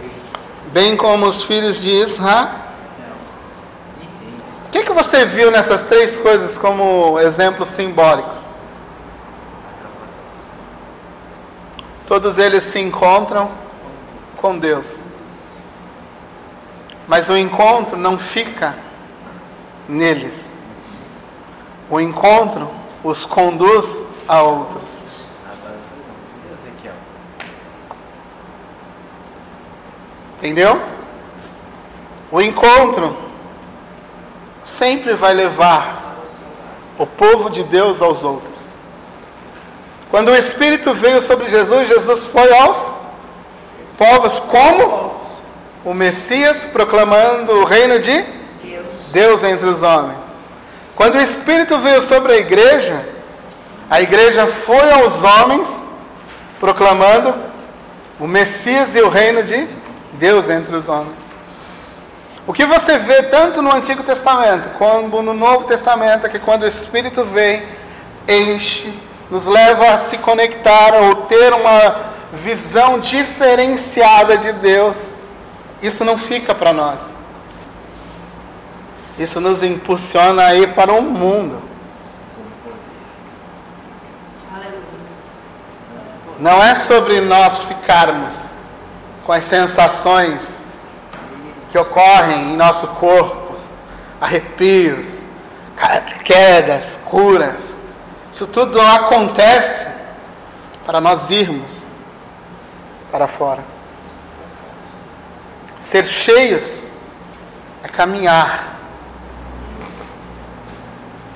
[0.73, 2.61] bem como os filhos de Israel.
[4.73, 8.31] O que, que você viu nessas três coisas como exemplo simbólico?
[12.07, 13.51] Todos eles se encontram
[14.39, 14.99] com Deus.
[17.07, 18.74] Mas o encontro não fica
[19.86, 20.51] neles.
[21.90, 22.70] O encontro
[23.05, 25.03] os conduz a outros.
[30.39, 30.81] Entendeu?
[32.31, 33.22] O encontro
[34.62, 36.16] sempre vai levar
[36.98, 38.72] o povo de Deus aos outros.
[40.10, 42.93] Quando o Espírito veio sobre Jesus, Jesus foi aos
[43.97, 45.12] povos como
[45.84, 48.24] o Messias proclamando o reino de
[49.12, 49.43] Deus.
[49.43, 50.18] Entre os homens.
[50.94, 53.05] Quando o Espírito veio sobre a igreja,
[53.89, 55.82] a igreja foi aos homens
[56.60, 57.34] proclamando
[58.20, 59.66] o Messias e o reino de
[60.12, 61.22] Deus entre os homens.
[62.47, 66.64] O que você vê tanto no Antigo Testamento como no Novo Testamento é que quando
[66.64, 67.64] o Espírito vem,
[68.28, 68.93] enche,
[69.31, 75.10] nos leva a se conectar ou ter uma visão diferenciada de Deus,
[75.81, 77.14] isso não fica para nós.
[79.16, 81.62] Isso nos impulsiona a ir para o mundo.
[86.40, 88.47] Não é sobre nós ficarmos
[89.24, 90.61] com as sensações
[91.73, 93.59] que ocorrem em nosso corpo,
[94.20, 95.23] arrepios,
[96.23, 97.70] quedas, curas.
[98.31, 99.86] Isso tudo acontece
[100.85, 101.86] para nós irmos
[103.11, 103.65] para fora.
[105.81, 106.82] Ser cheios
[107.82, 108.77] é caminhar.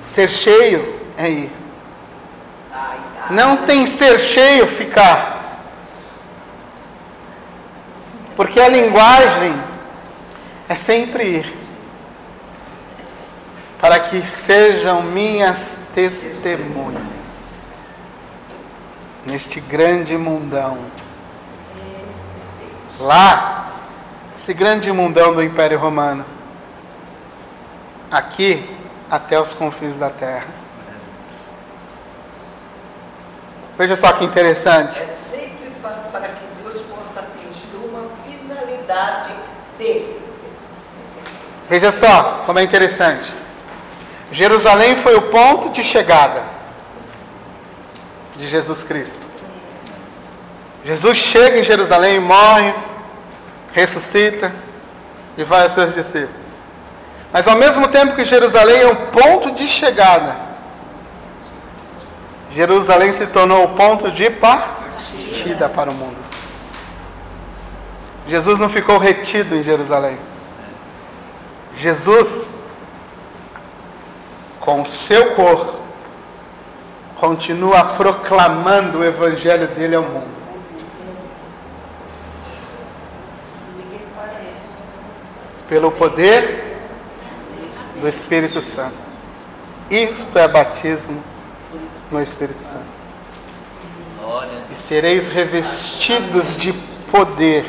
[0.02, 1.52] Ser cheio é ir.
[3.30, 5.64] Não tem ser cheio ficar.
[8.36, 9.75] Porque a linguagem
[10.68, 11.54] é sempre ir.
[13.80, 17.94] Para que sejam minhas testemunhas.
[19.24, 20.78] Neste grande mundão.
[23.00, 23.70] Lá,
[24.34, 26.24] esse grande mundão do Império Romano.
[28.10, 28.68] Aqui,
[29.10, 30.46] até os confins da terra.
[33.76, 35.02] Veja só que interessante.
[35.02, 39.34] É sempre para, para que Deus possa atingir uma finalidade
[39.76, 40.25] dele.
[41.68, 43.34] Veja só como é interessante.
[44.30, 46.44] Jerusalém foi o ponto de chegada
[48.36, 49.26] de Jesus Cristo.
[50.84, 52.72] Jesus chega em Jerusalém, morre,
[53.72, 54.52] ressuscita
[55.36, 56.62] e vai aos seus discípulos.
[57.32, 60.36] Mas ao mesmo tempo que Jerusalém é o ponto de chegada,
[62.50, 66.16] Jerusalém se tornou o ponto de partida para o mundo.
[68.26, 70.18] Jesus não ficou retido em Jerusalém.
[71.76, 72.48] Jesus,
[74.60, 75.78] com o seu corpo,
[77.16, 80.36] continua proclamando o evangelho dele ao mundo.
[85.68, 86.78] Pelo poder
[88.00, 88.96] do Espírito Santo.
[89.90, 91.22] Isto é batismo
[92.10, 92.86] no Espírito Santo.
[94.70, 96.72] E sereis revestidos de
[97.10, 97.66] poder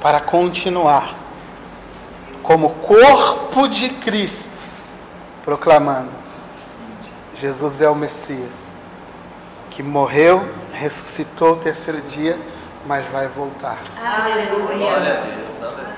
[0.00, 1.25] para continuar
[2.46, 4.66] como corpo de Cristo,
[5.44, 6.10] proclamando:
[7.34, 8.70] Jesus é o Messias
[9.70, 12.38] que morreu, ressuscitou o terceiro dia,
[12.86, 13.78] mas vai voltar.
[13.98, 15.20] Glória a Aleluia.
[15.20, 15.60] Deus.
[15.60, 15.96] Aleluia.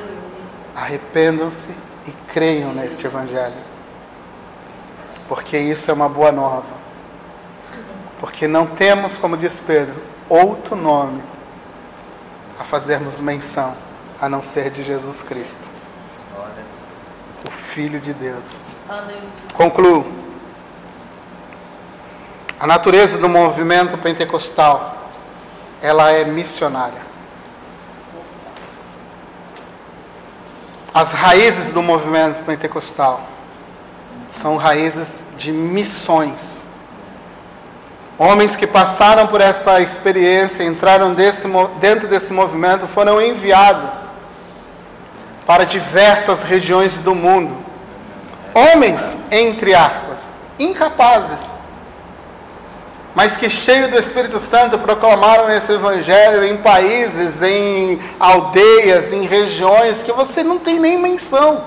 [0.75, 1.71] Arrependam-se
[2.07, 3.55] e creiam neste Evangelho.
[5.29, 6.79] Porque isso é uma boa nova.
[8.19, 9.95] Porque não temos, como diz Pedro,
[10.29, 11.23] outro nome
[12.59, 13.75] a fazermos menção
[14.21, 15.78] a não ser de Jesus Cristo.
[17.49, 18.59] O Filho de Deus.
[18.87, 19.17] Aleluia.
[19.55, 20.07] Concluo.
[22.61, 25.09] A natureza do movimento pentecostal,
[25.81, 27.09] ela é missionária.
[30.93, 33.23] As raízes do movimento pentecostal
[34.29, 36.61] são raízes de missões.
[38.19, 41.47] Homens que passaram por essa experiência, entraram desse,
[41.81, 44.18] dentro desse movimento, foram enviados
[45.49, 47.57] para diversas regiões do mundo.
[48.53, 51.53] Homens, entre aspas, incapazes,
[53.15, 60.03] mas que cheios do Espírito Santo proclamaram esse evangelho em países, em aldeias, em regiões
[60.03, 61.65] que você não tem nem menção.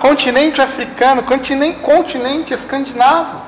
[0.00, 3.42] Continente africano, continente, continente escandinavo.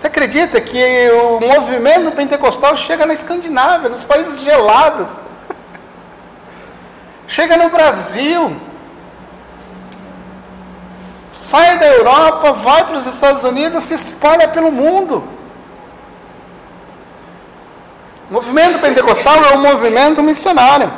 [0.00, 5.10] Você acredita que o movimento pentecostal chega na Escandinávia, nos países gelados?
[7.34, 8.56] Chega no Brasil.
[11.32, 15.28] Sai da Europa, vai para os Estados Unidos, se espalha pelo mundo.
[18.30, 20.92] O movimento pentecostal é um movimento missionário.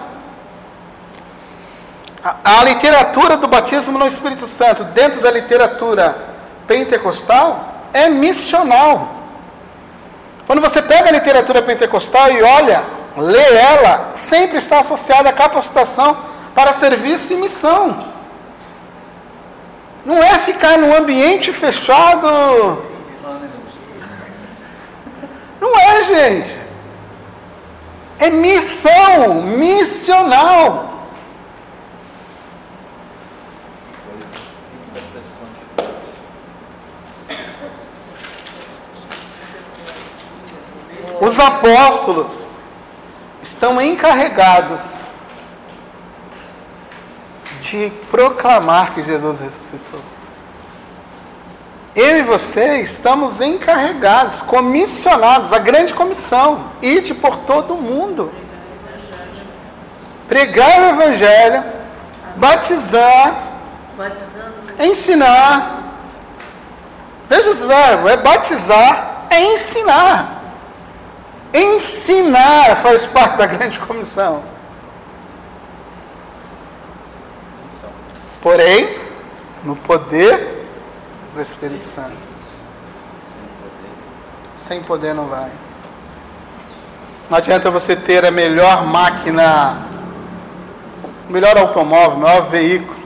[2.22, 6.18] A, a literatura do batismo no Espírito Santo, dentro da literatura
[6.66, 9.22] pentecostal, é missional.
[10.46, 12.84] Quando você pega a literatura pentecostal e olha,
[13.16, 16.16] lê ela, sempre está associada à capacitação
[16.55, 18.14] para serviço e missão.
[20.05, 22.28] Não é ficar num ambiente fechado.
[25.60, 26.59] Não é, gente.
[28.18, 30.93] É missão, missional.
[41.20, 42.48] Os apóstolos
[43.47, 44.97] estão encarregados
[47.60, 50.01] de proclamar que Jesus ressuscitou.
[51.94, 58.31] Eu e você estamos encarregados, comissionados, a grande comissão, ide por todo o mundo.
[60.28, 61.64] Pregar o Evangelho,
[62.36, 63.35] batizar,
[64.78, 65.85] ensinar.
[67.28, 70.35] Veja os verbos, é batizar, é ensinar.
[71.57, 74.43] Ensinar faz parte da grande comissão.
[77.65, 77.91] Missão.
[78.43, 78.99] Porém,
[79.65, 80.66] no poder
[81.35, 82.16] do Espírito Santo.
[84.57, 85.15] Sem poder.
[85.15, 85.51] Não vai.
[87.31, 89.78] Não adianta você ter a melhor máquina,
[91.28, 92.97] o melhor automóvel, o melhor veículo,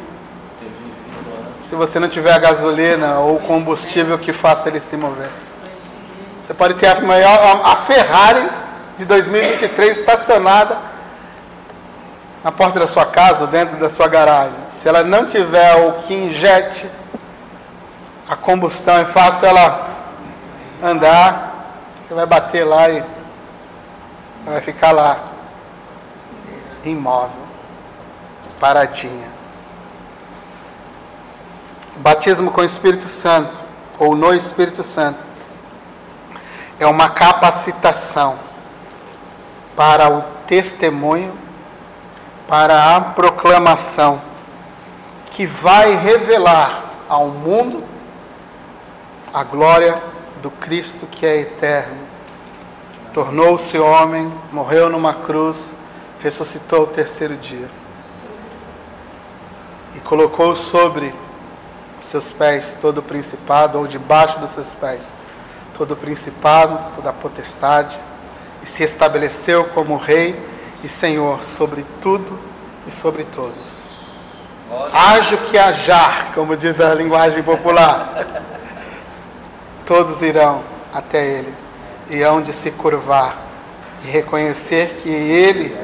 [1.59, 5.31] se você não tiver a gasolina ou combustível que faça ele se mover.
[6.51, 8.51] Você pode ter a, maior, a, Ferrari
[8.97, 10.79] de 2023 estacionada
[12.43, 14.59] na porta da sua casa dentro da sua garagem.
[14.67, 16.91] Se ela não tiver o que injete
[18.29, 19.91] a combustão e faça ela
[20.83, 23.05] andar, você vai bater lá e
[24.45, 25.21] vai ficar lá
[26.83, 27.47] imóvel,
[28.59, 29.29] paradinha.
[31.99, 33.63] Batismo com o Espírito Santo
[34.01, 35.30] ou no Espírito Santo
[36.81, 38.39] é uma capacitação
[39.77, 41.37] para o testemunho,
[42.49, 44.21] para a proclamação,
[45.31, 47.85] que vai revelar ao mundo
[49.33, 50.03] a glória
[50.43, 51.99] do Cristo que é eterno.
[53.13, 55.75] Tornou-se homem, morreu numa cruz,
[56.21, 57.69] ressuscitou o terceiro dia
[59.95, 61.15] e colocou sobre
[61.99, 65.20] seus pés todo o principado, ou debaixo dos seus pés
[65.81, 67.99] todo o principado, toda a potestade,
[68.63, 70.39] e se estabeleceu como rei
[70.85, 72.39] e senhor sobre tudo
[72.87, 73.81] e sobre todos.
[74.93, 78.43] Haja que hajar, como diz a linguagem popular.
[79.87, 80.63] Todos irão
[80.93, 81.55] até ele
[82.11, 83.39] e hão de se curvar
[84.05, 85.75] e reconhecer que ele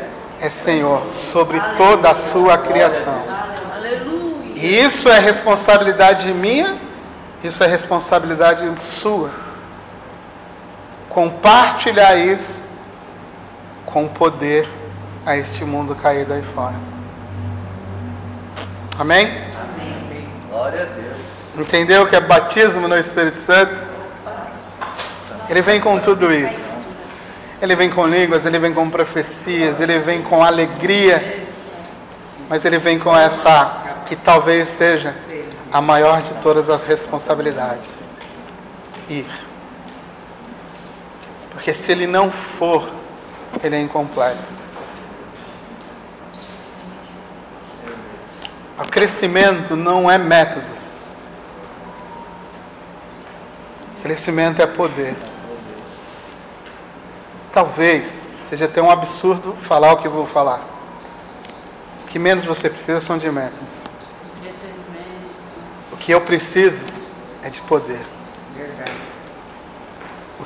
[0.42, 3.18] é Senhor sobre toda a sua criação.
[4.56, 6.76] E isso é responsabilidade minha,
[7.42, 9.45] isso é responsabilidade sua.
[11.16, 12.62] Compartilhar isso
[13.86, 14.68] com poder
[15.24, 16.74] a este mundo caído aí fora.
[18.98, 19.26] Amém?
[20.50, 21.56] Glória a Deus.
[21.56, 23.88] Entendeu o que é batismo no Espírito Santo?
[25.48, 26.68] Ele vem com tudo isso.
[27.62, 31.18] Ele vem com línguas, ele vem com profecias, ele vem com alegria,
[32.46, 35.14] mas ele vem com essa que talvez seja
[35.72, 38.04] a maior de todas as responsabilidades:
[39.08, 39.45] ir.
[41.66, 42.88] Porque se ele não for,
[43.60, 44.52] ele é incompleto.
[48.78, 50.94] O crescimento não é métodos.
[54.00, 55.16] Crescimento é poder.
[57.52, 60.64] Talvez seja até um absurdo falar o que vou falar.
[62.04, 63.82] O que menos você precisa são de métodos.
[65.90, 66.84] O que eu preciso
[67.42, 68.15] é de poder.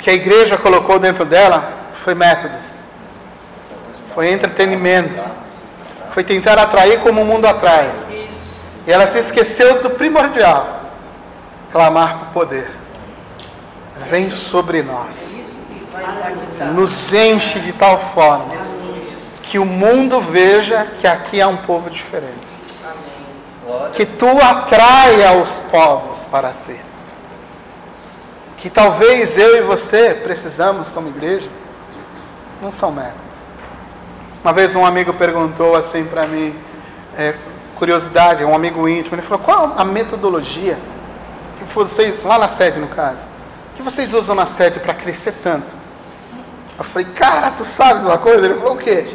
[0.01, 2.79] Que a igreja colocou dentro dela foi métodos.
[4.15, 5.23] Foi entretenimento.
[6.11, 7.93] Foi tentar atrair como o mundo atrai.
[8.87, 10.81] E ela se esqueceu do primordial:
[11.71, 12.71] clamar por poder.
[14.09, 15.35] Vem sobre nós.
[16.75, 18.71] Nos enche de tal forma
[19.43, 22.51] que o mundo veja que aqui há um povo diferente.
[23.95, 26.81] Que tu atraia os povos para si.
[28.61, 31.49] Que talvez eu e você precisamos como igreja,
[32.61, 33.55] não são métodos.
[34.45, 36.55] Uma vez um amigo perguntou assim para mim,
[37.17, 37.35] é,
[37.77, 40.79] curiosidade, um amigo íntimo, ele falou, qual a metodologia
[41.59, 43.27] que vocês, lá na sede no caso,
[43.75, 45.75] que vocês usam na sede para crescer tanto?
[46.77, 48.45] Eu falei, cara, tu sabe de uma coisa?
[48.45, 49.07] Ele falou, o quê?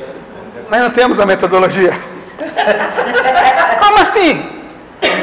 [0.71, 1.91] Nós não temos a metodologia.
[3.79, 4.43] Como assim?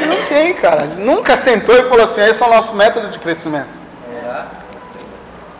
[0.07, 0.85] Não tem, cara.
[0.97, 3.82] Nunca sentou e falou assim, esse é o nosso método de crescimento.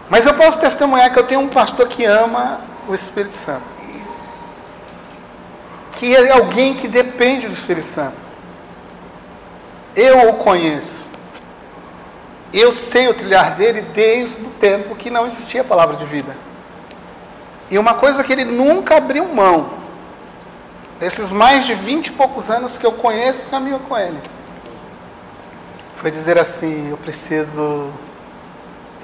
[0.09, 3.73] Mas eu posso testemunhar que eu tenho um pastor que ama o Espírito Santo.
[5.93, 8.25] Que é alguém que depende do Espírito Santo.
[9.95, 11.07] Eu o conheço.
[12.53, 16.35] Eu sei o trilhar dele desde o tempo que não existia a palavra de vida.
[17.71, 19.71] E uma coisa que ele nunca abriu mão,
[21.01, 24.19] esses mais de vinte e poucos anos que eu conheço e caminho com ele,
[25.97, 27.89] foi dizer assim: eu preciso,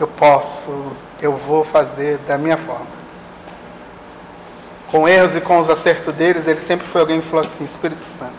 [0.01, 2.99] eu posso, eu vou fazer da minha forma.
[4.89, 8.03] Com erros e com os acertos deles, ele sempre foi alguém que falou assim: Espírito
[8.03, 8.33] Santo,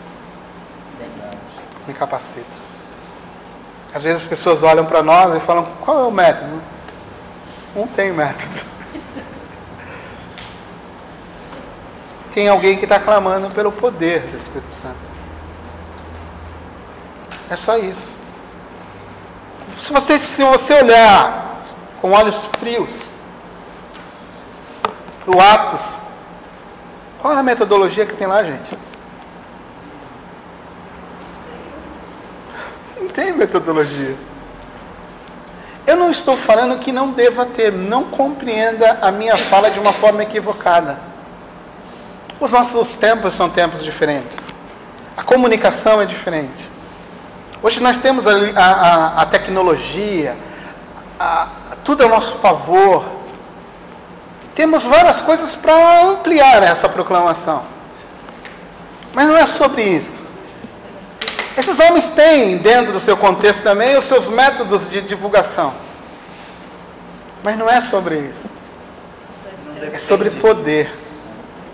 [0.99, 1.37] Verdade.
[1.87, 2.61] me capacita.
[3.93, 6.61] Às vezes as pessoas olham para nós e falam: qual é o método?
[7.75, 8.71] Não tem método.
[12.33, 15.11] Tem alguém que está clamando pelo poder do Espírito Santo.
[17.49, 18.15] É só isso.
[19.77, 21.50] Se você, se você olhar
[22.01, 23.09] com olhos frios
[25.25, 25.97] o Atos,
[27.21, 28.77] qual é a metodologia que tem lá, gente?
[32.99, 34.15] Não tem metodologia.
[35.85, 39.93] Eu não estou falando que não deva ter, não compreenda a minha fala de uma
[39.93, 40.99] forma equivocada.
[42.39, 44.37] Os nossos tempos são tempos diferentes.
[45.15, 46.69] A comunicação é diferente.
[47.61, 50.35] Hoje nós temos a, a, a tecnologia,
[51.19, 51.47] a,
[51.83, 53.05] tudo ao nosso favor.
[54.55, 57.63] Temos várias coisas para ampliar essa proclamação.
[59.13, 60.25] Mas não é sobre isso.
[61.57, 65.73] Esses homens têm, dentro do seu contexto também, os seus métodos de divulgação.
[67.43, 68.49] Mas não é sobre isso.
[69.91, 70.85] É sobre poder.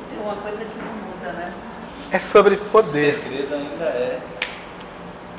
[0.09, 1.53] Tem uma coisa que não muda, né?
[2.11, 3.21] É sobre O poder.
[3.21, 4.19] segredo ainda é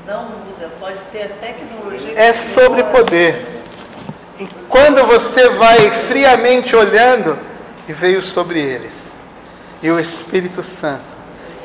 [0.07, 0.71] Não muda.
[0.79, 2.13] Pode ter a tecnologia.
[2.15, 3.58] É sobre poder.
[4.39, 7.39] E quando você vai friamente olhando,
[7.89, 9.13] e veio sobre eles,
[9.83, 11.17] e o Espírito Santo,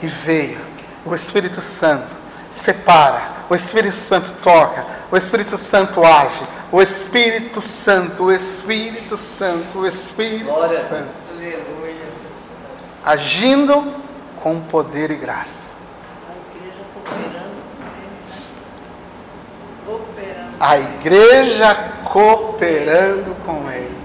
[0.02, 0.60] e veio,
[1.06, 2.18] o Espírito Santo
[2.50, 9.80] separa, o Espírito Santo toca, o Espírito Santo age, o Espírito Santo, o Espírito Santo,
[9.80, 12.08] o Espírito Glória Santo, Aleluia.
[13.04, 13.84] agindo
[14.38, 15.72] com poder e graça.
[16.28, 18.10] A igreja cooperando com ele,
[20.28, 20.43] né?
[20.60, 21.76] A igreja
[22.06, 24.04] cooperando com ele.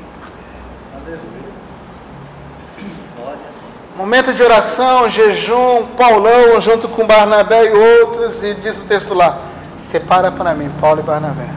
[3.96, 9.40] Momento de oração, jejum, Paulão junto com Barnabé e outros, e diz o texto lá:
[9.76, 11.48] separa para mim Paulo e Barnabé.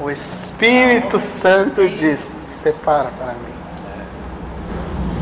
[0.00, 3.54] O Espírito Santo diz: separa para mim.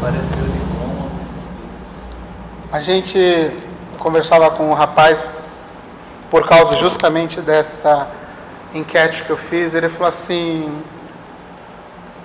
[0.00, 1.44] Pareceu de bom Espírito.
[2.72, 3.52] A gente
[3.98, 5.38] conversava com um rapaz
[6.30, 8.08] por causa justamente desta
[8.74, 9.74] enquete que eu fiz.
[9.74, 10.82] Ele falou assim: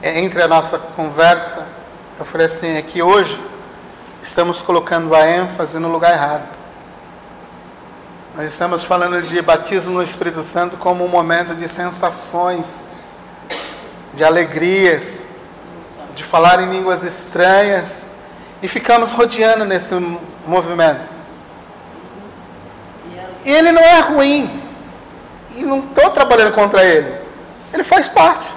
[0.04, 1.68] entre a nossa conversa,
[2.18, 3.42] eu falei assim: é que hoje
[4.22, 6.48] estamos colocando a ênfase no lugar errado.
[8.36, 12.80] Nós estamos falando de batismo no Espírito Santo como um momento de sensações.
[14.14, 15.26] de alegrias,
[16.14, 18.06] de falar em línguas estranhas
[18.62, 19.96] e ficamos rodeando nesse
[20.46, 21.10] movimento.
[23.46, 24.62] Ele não é ruim.
[25.56, 27.14] E não estou trabalhando contra ele.
[27.74, 28.48] Ele faz parte.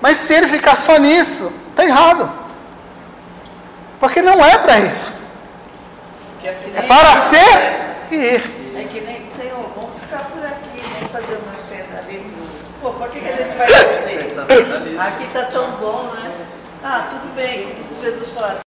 [0.00, 2.30] Mas se ele ficar só nisso, está errado.
[4.00, 5.12] Porque não é para isso.
[6.40, 7.74] que é que É nem- para ser
[8.12, 8.74] e ir.
[8.76, 12.32] É que nem, Senhor, vamos ficar por aqui, vamos fazer uma festa ali.
[12.80, 14.98] Pô, por que, que a gente vai fazer?
[15.00, 16.30] Aqui tá tão bom, né?
[16.84, 18.60] Ah, tudo bem, como se Jesus falasse.